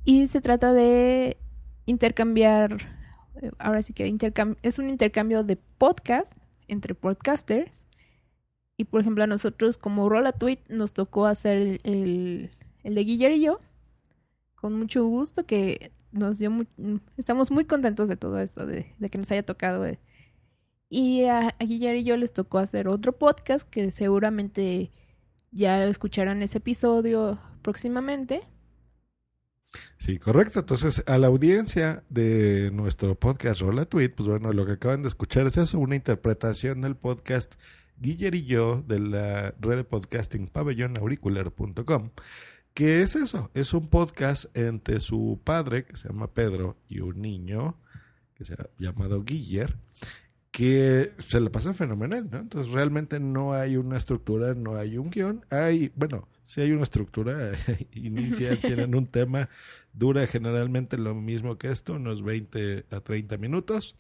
Y 0.06 0.28
se 0.28 0.42
trata 0.42 0.74
de 0.74 1.38
intercambiar, 1.88 2.78
eh, 3.42 3.50
ahora 3.58 3.82
sí 3.82 3.94
que 3.94 4.08
intercam- 4.08 4.58
es 4.62 4.78
un 4.78 4.90
intercambio 4.90 5.44
de 5.44 5.56
podcast 5.56 6.34
entre 6.68 6.94
podcasters. 6.94 7.72
Y 8.78 8.84
por 8.86 9.02
ejemplo 9.02 9.24
a 9.24 9.28
nosotros 9.28 9.78
como 9.80 10.08
Rola 10.08 10.34
Tweet 10.34 10.60
nos 10.70 10.94
tocó 10.94 11.26
hacer 11.26 11.58
el, 11.58 11.82
el, 11.84 12.52
el 12.84 12.94
de 12.94 13.40
yo. 13.40 13.60
Con 14.54 14.74
mucho 14.78 15.04
gusto 15.08 15.48
que 15.48 15.92
nos 16.12 16.38
dio 16.38 16.56
estamos 17.18 17.50
muy 17.50 17.66
contentos 17.66 18.08
de 18.08 18.18
todo 18.18 18.38
esto, 18.40 18.68
de, 18.68 18.94
de 19.00 19.10
que 19.10 19.18
nos 19.18 19.32
haya 19.32 19.44
tocado. 19.44 19.84
eh. 19.88 20.00
Y 20.90 21.26
a, 21.26 21.56
Guillermo 21.60 22.00
y 22.00 22.04
yo 22.04 22.18
les 22.18 22.34
tocó 22.34 22.58
hacer 22.58 22.88
otro 22.88 23.18
podcast 23.18 23.70
que 23.70 23.92
seguramente 23.92 24.92
ya 25.52 25.84
escucharán 25.86 26.42
ese 26.42 26.58
episodio 26.58 27.40
próximamente. 27.62 28.42
Sí, 30.00 30.18
correcto. 30.18 30.62
Entonces, 30.62 31.04
a 31.06 31.20
la 31.20 31.28
audiencia 31.28 32.04
de 32.10 32.72
nuestro 32.72 33.14
podcast 33.14 33.62
Rola 33.62 33.86
Tweet, 33.86 34.10
pues 34.10 34.28
bueno, 34.28 34.52
lo 34.52 34.66
que 34.66 34.74
acaban 34.74 35.04
de 35.04 35.10
escuchar 35.10 35.46
es 35.46 35.58
eso, 35.58 35.78
una 35.78 35.96
interpretación 35.96 36.82
del 36.82 36.96
podcast 36.96 37.56
Guiller 37.98 38.34
y 38.34 38.46
yo 38.46 38.84
de 38.88 39.00
la 39.00 39.54
red 39.60 39.78
de 39.78 39.84
podcasting 39.84 40.48
pabellonauricular.com. 40.48 42.10
¿Qué 42.74 43.02
es 43.02 43.16
eso? 43.16 43.52
Es 43.54 43.74
un 43.74 43.88
podcast 43.88 44.46
entre 44.58 45.00
su 45.00 45.40
padre, 45.44 45.86
que 45.86 45.98
se 45.98 46.08
llama 46.08 46.34
Pedro, 46.34 46.78
y 46.88 47.02
un 47.02 47.22
niño 47.22 47.78
que 48.36 48.46
se 48.46 48.54
ha 48.54 48.70
llamado 48.80 49.24
Guiller, 49.24 49.76
que 50.60 51.12
se 51.20 51.40
le 51.40 51.50
pasa 51.50 51.74
fenomenal, 51.74 52.28
¿no? 52.30 52.40
Entonces 52.40 52.74
realmente 52.74 53.18
no 53.22 53.54
hay 53.54 53.78
una 53.78 53.96
estructura, 53.96 54.56
no 54.56 54.76
hay 54.76 54.98
un 54.98 55.10
guion, 55.10 55.46
hay, 55.50 55.90
bueno, 55.96 56.28
sí 56.44 56.60
hay 56.60 56.74
una 56.74 56.84
estructura 56.84 57.52
inicial, 57.94 58.60
tienen 58.62 58.94
un 58.94 59.08
tema, 59.08 59.48
dura 59.94 60.28
generalmente 60.28 60.98
lo 60.98 61.16
mismo 61.16 61.58
que 61.58 61.70
esto, 61.72 61.94
unos 61.94 62.24
20 62.24 62.88
a 62.92 63.00
30 63.00 63.38
minutos. 63.38 63.96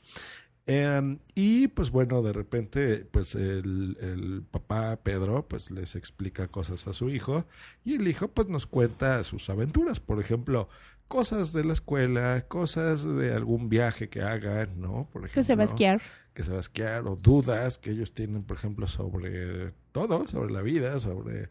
Eh, 0.67 1.17
y 1.33 1.69
pues 1.69 1.91
bueno, 1.91 2.21
de 2.21 2.33
repente, 2.33 3.07
pues 3.09 3.35
el, 3.35 3.97
el, 4.01 4.43
papá 4.51 4.99
Pedro, 5.01 5.47
pues 5.47 5.71
les 5.71 5.95
explica 5.95 6.49
cosas 6.49 6.87
a 6.87 6.93
su 6.93 7.09
hijo 7.09 7.45
y 7.85 7.95
el 7.95 8.07
hijo 8.09 8.27
pues 8.27 8.49
nos 8.49 8.67
cuenta 8.67 9.23
sus 9.23 9.49
aventuras, 9.49 10.01
por 10.01 10.19
ejemplo, 10.19 10.67
cosas 11.09 11.51
de 11.51 11.65
la 11.65 11.73
escuela, 11.73 12.45
cosas 12.47 13.03
de 13.03 13.33
algún 13.33 13.67
viaje 13.67 14.07
que 14.07 14.21
hagan, 14.21 14.79
¿no? 14.79 15.09
Por 15.11 15.23
ejemplo, 15.25 15.41
Que 15.41 15.43
se 15.43 15.55
va 15.55 15.63
a 15.63 15.65
esquiar. 15.65 16.01
Que 16.33 16.43
se 16.43 16.51
va 16.51 16.57
a 16.57 16.61
esquiar 16.61 17.05
o 17.07 17.17
dudas 17.17 17.77
que 17.77 17.91
ellos 17.91 18.13
tienen, 18.13 18.43
por 18.43 18.55
ejemplo, 18.55 18.87
sobre 18.87 19.73
todo, 19.91 20.25
sobre 20.29 20.53
la 20.53 20.61
vida, 20.61 20.97
sobre 21.01 21.49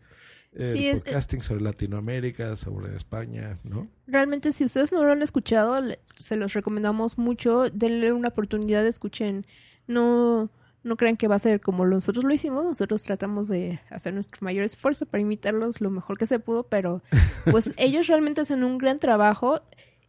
el 0.52 0.72
Sí, 0.72 0.86
es- 0.88 1.04
podcasting, 1.04 1.42
sobre 1.42 1.60
Latinoamérica, 1.60 2.56
sobre 2.56 2.96
España, 2.96 3.58
¿no? 3.64 3.86
Realmente, 4.06 4.52
si 4.54 4.64
ustedes 4.64 4.92
no 4.92 5.04
lo 5.04 5.12
han 5.12 5.20
escuchado, 5.22 5.78
se 6.16 6.36
los 6.36 6.54
recomendamos 6.54 7.18
mucho. 7.18 7.68
Denle 7.68 8.12
una 8.12 8.28
oportunidad, 8.28 8.86
escuchen. 8.86 9.44
No, 9.86 10.50
no 10.84 10.96
crean 10.96 11.16
que 11.16 11.28
va 11.28 11.34
a 11.36 11.38
ser 11.40 11.60
como 11.60 11.84
nosotros 11.86 12.24
lo 12.24 12.32
hicimos. 12.32 12.64
Nosotros 12.64 13.02
tratamos 13.02 13.48
de 13.48 13.80
hacer 13.90 14.14
nuestro 14.14 14.38
mayor 14.42 14.64
esfuerzo 14.64 15.06
para 15.06 15.20
imitarlos 15.22 15.80
lo 15.80 15.90
mejor 15.90 16.18
que 16.18 16.26
se 16.26 16.38
pudo, 16.38 16.64
pero 16.64 17.02
pues 17.50 17.74
ellos 17.76 18.06
realmente 18.06 18.40
hacen 18.40 18.64
un 18.64 18.78
gran 18.78 18.98
trabajo. 18.98 19.60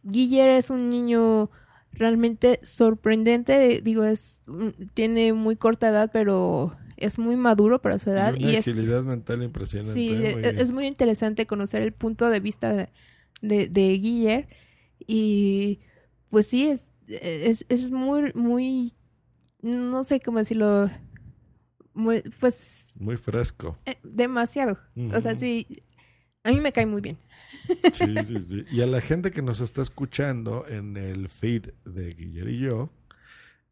Guiller 0.02 0.48
es 0.50 0.70
un 0.70 0.88
niño 0.88 1.50
realmente 1.92 2.60
sorprendente. 2.62 3.80
Digo, 3.82 4.04
es 4.04 4.42
tiene 4.94 5.32
muy 5.32 5.56
corta 5.56 5.88
edad, 5.88 6.10
pero 6.12 6.76
es 6.96 7.18
muy 7.18 7.36
maduro 7.36 7.80
para 7.82 7.98
su 7.98 8.10
edad. 8.10 8.34
Y 8.36 8.44
una 8.44 8.52
Y 8.52 8.56
es, 8.56 8.68
agilidad 8.68 9.02
mental 9.02 9.42
impresionante. 9.42 9.92
Sí, 9.92 10.10
¿eh? 10.12 10.30
e- 10.42 10.52
Muy 10.52 10.62
es 10.62 10.70
muy 10.70 10.86
interesante 10.86 11.46
conocer 11.46 11.82
el 11.82 11.92
punto 11.92 12.28
de 12.30 12.40
vista 12.40 12.72
de, 12.72 12.88
de, 13.42 13.68
de 13.68 13.98
Guiller. 13.98 14.48
Y 15.06 15.80
pues 16.30 16.46
sí, 16.46 16.68
es, 16.68 16.92
es, 17.08 17.64
es 17.68 17.90
muy, 17.90 18.32
muy, 18.34 18.92
no 19.62 20.04
sé 20.04 20.20
cómo 20.20 20.38
decirlo, 20.38 20.90
muy, 21.94 22.22
pues 22.40 22.94
Muy 22.98 23.16
fresco. 23.16 23.76
eh, 23.86 23.98
demasiado. 24.02 24.78
O 25.12 25.20
sea, 25.20 25.34
sí, 25.34 25.82
a 26.44 26.50
mí 26.50 26.60
me 26.60 26.72
cae 26.72 26.86
muy 26.86 27.00
bien. 27.00 27.18
Sí, 27.92 28.14
sí, 28.22 28.40
sí. 28.40 28.64
Y 28.70 28.80
a 28.82 28.86
la 28.86 29.00
gente 29.00 29.30
que 29.30 29.42
nos 29.42 29.60
está 29.60 29.82
escuchando 29.82 30.64
en 30.68 30.96
el 30.96 31.28
feed 31.28 31.70
de 31.84 32.10
Guillermo 32.12 32.50
y 32.50 32.58
yo, 32.60 32.90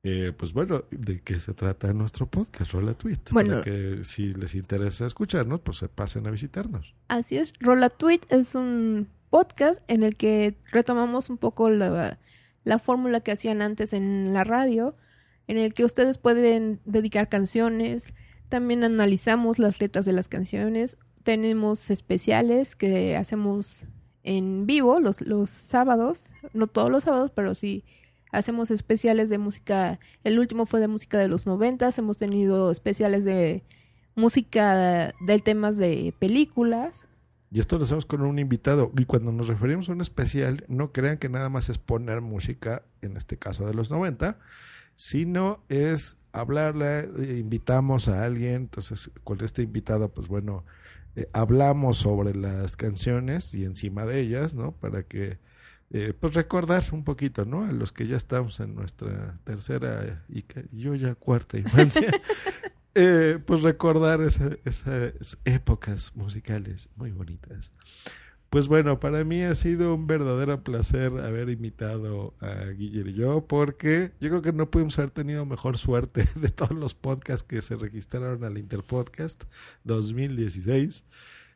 eh, 0.03 0.33
pues 0.37 0.53
bueno, 0.53 0.85
¿de 0.91 1.21
qué 1.21 1.39
se 1.39 1.55
trata 1.55 1.93
nuestro 1.93 2.27
podcast? 2.27 2.73
Rola 2.73 2.95
Tweet. 2.95 3.19
Bueno. 3.31 3.51
Para 3.51 3.63
que 3.63 4.05
si 4.05 4.33
les 4.35 4.55
interesa 4.55 5.07
escucharnos, 5.07 5.61
pues 5.61 5.79
se 5.79 5.89
pasen 5.89 6.27
a 6.27 6.31
visitarnos. 6.31 6.95
Así 7.09 7.37
es, 7.39 7.53
Rola 7.61 7.89
Tweet 7.91 8.21
es 8.29 8.55
un 8.55 9.09
podcast 9.31 9.83
en 9.89 10.03
el 10.05 10.17
que 10.17 10.57
retomamos 10.71 11.31
un 11.31 11.37
poco 11.39 11.69
la, 11.69 12.19
la 12.65 12.79
fórmula 12.79 13.21
que 13.21 13.33
hacían 13.33 13.61
antes 13.61 13.93
en 13.93 14.33
la 14.33 14.45
radio, 14.45 14.95
en 15.49 15.59
el 15.59 15.75
que 15.75 15.85
ustedes 15.85 16.19
pueden 16.19 16.81
dedicar 16.85 17.29
canciones, 17.29 18.15
también 18.49 18.85
analizamos 18.85 19.59
las 19.59 19.81
letras 19.81 20.07
de 20.07 20.13
las 20.13 20.29
canciones, 20.29 20.97
tenemos 21.25 21.91
especiales 21.91 22.77
que 22.77 23.17
hacemos 23.17 23.85
en 24.23 24.67
vivo 24.67 25.01
los, 25.01 25.23
los 25.23 25.51
sábados, 25.51 26.35
no 26.53 26.67
todos 26.67 26.91
los 26.91 27.05
sábados, 27.05 27.33
pero 27.35 27.55
sí 27.55 27.85
hacemos 28.31 28.71
especiales 28.71 29.31
de 29.31 29.39
música, 29.39 29.99
el 30.23 30.39
último 30.39 30.67
fue 30.67 30.81
de 30.81 30.89
música 30.89 31.19
de 31.19 31.29
los 31.29 31.47
noventas, 31.47 31.99
hemos 31.99 32.19
tenido 32.19 32.71
especiales 32.71 33.25
de 33.25 33.65
música 34.15 35.15
de 35.21 35.39
temas 35.39 35.77
de 35.77 36.13
películas. 36.19 37.07
Y 37.51 37.61
esto 37.61 37.79
lo 37.79 37.85
hacemos 37.85 38.05
con 38.05 38.21
un 38.21 38.39
invitado. 38.39 38.93
Y 38.99 39.07
cuando 39.07 39.33
nos 39.33 39.49
referimos 39.49 39.89
a 39.89 39.93
un 39.93 40.03
especial, 40.03 40.65
no 40.69 40.93
crean 40.93 41.17
que 41.17 41.31
nada 41.31 41.49
más 41.49 41.71
es 41.71 41.79
poner 41.79 42.21
música, 42.21 42.83
en 43.01 43.17
este 43.17 43.39
caso 43.39 43.67
de 43.67 43.73
los 43.73 43.91
90, 43.91 44.39
sino 45.01 45.63
es 45.69 46.17
hablarle, 46.33 47.01
eh, 47.21 47.39
invitamos 47.39 48.09
a 48.09 48.25
alguien. 48.25 48.55
Entonces, 48.63 49.13
con 49.23 49.41
este 49.45 49.63
invitado, 49.63 50.13
pues 50.13 50.27
bueno, 50.27 50.65
eh, 51.15 51.29
hablamos 51.33 51.99
sobre 51.99 52.35
las 52.35 52.77
canciones 52.77 53.55
y 53.55 53.65
encima 53.65 54.07
de 54.07 54.19
ellas, 54.21 54.55
¿no? 54.55 54.73
Para 54.73 55.05
que, 55.05 55.39
eh, 55.91 56.15
pues 56.19 56.35
recordar 56.35 56.85
un 56.91 57.05
poquito, 57.05 57.45
¿no? 57.45 57.65
A 57.65 57.71
los 57.71 57.93
que 57.93 58.09
ya 58.09 58.17
estamos 58.17 58.59
en 58.59 58.75
nuestra 58.75 59.39
tercera 59.45 60.25
y 60.29 60.43
que- 60.43 60.67
yo 60.73 60.97
ya 60.97 61.15
cuarta 61.15 61.59
infancia. 61.59 62.11
Eh, 63.01 63.39
pues 63.47 63.63
recordar 63.63 64.21
esa- 64.23 64.57
esas 64.65 65.39
épocas 65.45 66.17
musicales 66.17 66.89
muy 66.97 67.13
bonitas. 67.13 67.71
Pues 68.51 68.67
bueno, 68.67 68.99
para 68.99 69.25
mí 69.25 69.43
ha 69.43 69.55
sido 69.55 69.95
un 69.95 70.07
verdadero 70.07 70.65
placer 70.65 71.13
haber 71.19 71.51
invitado 71.51 72.35
a 72.41 72.65
Guillermo 72.71 73.11
y 73.11 73.15
yo, 73.15 73.47
porque 73.47 74.13
yo 74.21 74.31
creo 74.31 74.41
que 74.41 74.55
no 74.55 74.71
pudimos 74.71 74.99
haber 74.99 75.11
tenido 75.11 75.45
mejor 75.45 75.77
suerte 75.77 76.27
de 76.35 76.49
todos 76.49 76.73
los 76.73 76.95
podcasts 76.95 77.47
que 77.47 77.61
se 77.61 77.77
registraron 77.77 78.45
al 78.45 78.57
Interpodcast 78.57 79.45
2016. 79.85 81.05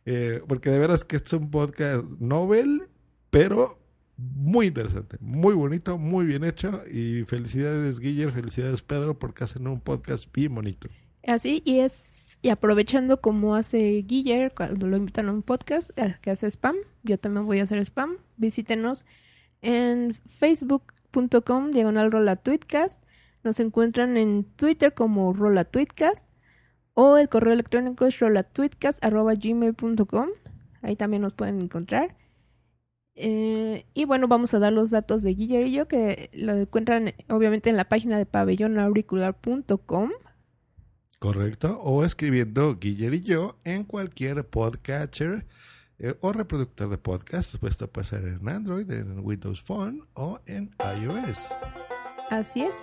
Eh, 0.05 0.43
porque 0.47 0.69
de 0.69 0.79
veras 0.79 1.05
que 1.05 1.17
este 1.17 1.29
es 1.29 1.33
un 1.41 1.51
podcast 1.51 2.05
novel, 2.19 2.89
pero 3.31 3.79
muy 4.17 4.67
interesante, 4.67 5.17
muy 5.21 5.55
bonito, 5.55 5.97
muy 5.97 6.27
bien 6.27 6.45
hecho. 6.45 6.83
Y 6.91 7.25
felicidades, 7.25 8.01
Guillermo, 8.01 8.33
felicidades, 8.33 8.83
Pedro, 8.83 9.19
porque 9.19 9.45
hacen 9.45 9.67
un 9.67 9.81
podcast 9.81 10.33
bien 10.33 10.55
bonito. 10.55 10.89
Así, 11.27 11.63
y 11.65 11.79
es, 11.79 12.13
y 12.43 12.51
aprovechando 12.51 13.21
como 13.21 13.55
hace 13.55 14.03
Guiller 14.03 14.53
cuando 14.55 14.89
lo 14.89 14.97
invitan 14.97 15.29
a 15.29 15.33
un 15.33 15.43
podcast 15.43 15.91
eh, 15.97 16.17
que 16.21 16.31
hace 16.31 16.49
spam, 16.51 16.77
yo 17.05 17.19
también 17.19 17.47
voy 17.47 17.61
a 17.61 17.63
hacer 17.63 17.79
spam. 17.79 18.19
Visítenos 18.37 19.07
en 19.63 20.15
facebook.com 20.15 21.71
diagonal 21.71 22.11
rola 22.11 22.37
tweetcast. 22.37 23.01
Nos 23.45 23.61
encuentran 23.61 24.17
en 24.17 24.45
Twitter 24.45 24.93
como 24.93 25.33
rola 25.33 25.65
tweetcast 25.65 26.27
o 26.95 27.17
el 27.17 27.29
correo 27.29 27.53
electrónico 27.53 28.07
es 28.07 28.19
rolatweetcast 28.19 29.03
arroba 29.05 29.35
gmail.com. 29.35 30.29
Ahí 30.83 30.97
también 30.97 31.23
nos 31.23 31.35
pueden 31.35 31.63
encontrar. 31.63 32.17
Eh, 33.15 33.87
y 33.95 34.05
bueno, 34.05 34.27
vamos 34.27 34.53
a 34.55 34.59
dar 34.59 34.73
los 34.73 34.91
datos 34.91 35.23
de 35.23 35.35
Guiller 35.35 35.67
y 35.67 35.73
yo 35.73 35.87
que 35.87 36.31
lo 36.33 36.55
encuentran 36.55 37.13
obviamente 37.29 37.71
en 37.71 37.77
la 37.77 37.89
página 37.89 38.19
de 38.19 38.27
pabellonauricular.com. 38.27 40.11
Correcto. 41.23 41.79
O 41.81 42.05
escribiendo 42.05 42.81
Guiller 42.81 43.15
y 43.15 43.21
yo 43.21 43.57
en 43.63 43.85
cualquier 43.85 44.45
podcatcher 44.45 45.47
eh, 46.01 46.17
o 46.21 46.33
reproductor 46.33 46.89
de 46.89 46.99
podcast. 46.99 47.63
Esto 47.63 47.87
puede 47.87 48.09
ser 48.09 48.25
en 48.25 48.49
Android, 48.49 48.91
en 48.91 49.21
Windows 49.21 49.63
Phone 49.63 50.05
o 50.15 50.41
en 50.47 50.75
iOS. 51.01 51.55
Así 52.29 52.65
es. 52.65 52.75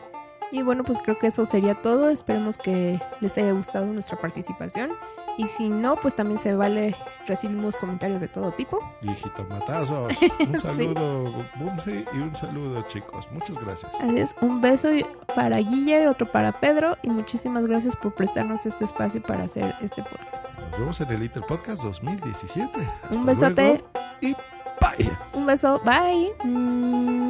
Y 0.54 0.62
bueno, 0.62 0.86
pues 0.86 0.99
creo 1.04 1.19
que 1.19 1.28
eso 1.28 1.45
sería 1.45 1.82
todo. 1.82 2.10
Esperemos 2.10 2.58
que 2.58 2.97
les 3.19 3.38
haya 3.38 3.52
gustado 3.52 3.86
nuestra 3.88 4.17
participación. 4.17 4.91
Y 5.39 5.47
si 5.47 5.69
no, 5.69 5.95
pues 5.95 6.15
también 6.15 6.38
se 6.38 6.54
vale, 6.54 6.93
recibimos 7.25 7.78
comentarios 7.78 8.19
de 8.19 8.28
todo 8.28 8.52
tipo. 8.52 8.78
Viejito 9.02 9.45
matazos. 9.45 10.12
Un 10.41 10.60
Sí. 10.60 10.67
saludo, 10.67 11.45
Bumsy, 11.56 12.04
y 12.13 12.17
un 12.17 12.36
saludo, 12.36 12.82
chicos. 12.89 13.25
Muchas 13.32 13.58
gracias. 13.63 14.04
Es, 14.04 14.36
un 14.41 14.60
beso 14.60 14.93
y- 14.93 15.06
para 15.36 15.58
Guiller, 15.60 16.10
otro 16.10 16.30
para 16.30 16.52
Pedro. 16.60 16.97
Y 17.04 17.10
muchísimas 17.10 17.65
gracias 17.65 17.95
por 17.95 18.13
prestarnos 18.13 18.65
este 18.65 18.84
espacio 18.84 19.21
para 19.23 19.43
hacer 19.45 19.73
este 19.82 20.04
podcast. 20.04 20.47
Nos 20.71 20.80
vemos 20.80 20.99
en 20.99 21.10
el 21.10 21.23
Inter 21.23 21.43
Podcast 21.47 21.84
2017. 21.84 22.78
Hasta 23.04 23.17
Un 23.17 23.25
besote. 23.25 23.62
luego 23.62 23.84
y 24.19 24.34
bye. 24.82 25.10
Un 25.34 25.45
beso. 25.45 25.80
Bye. 25.86 26.34
Mm. 26.43 27.29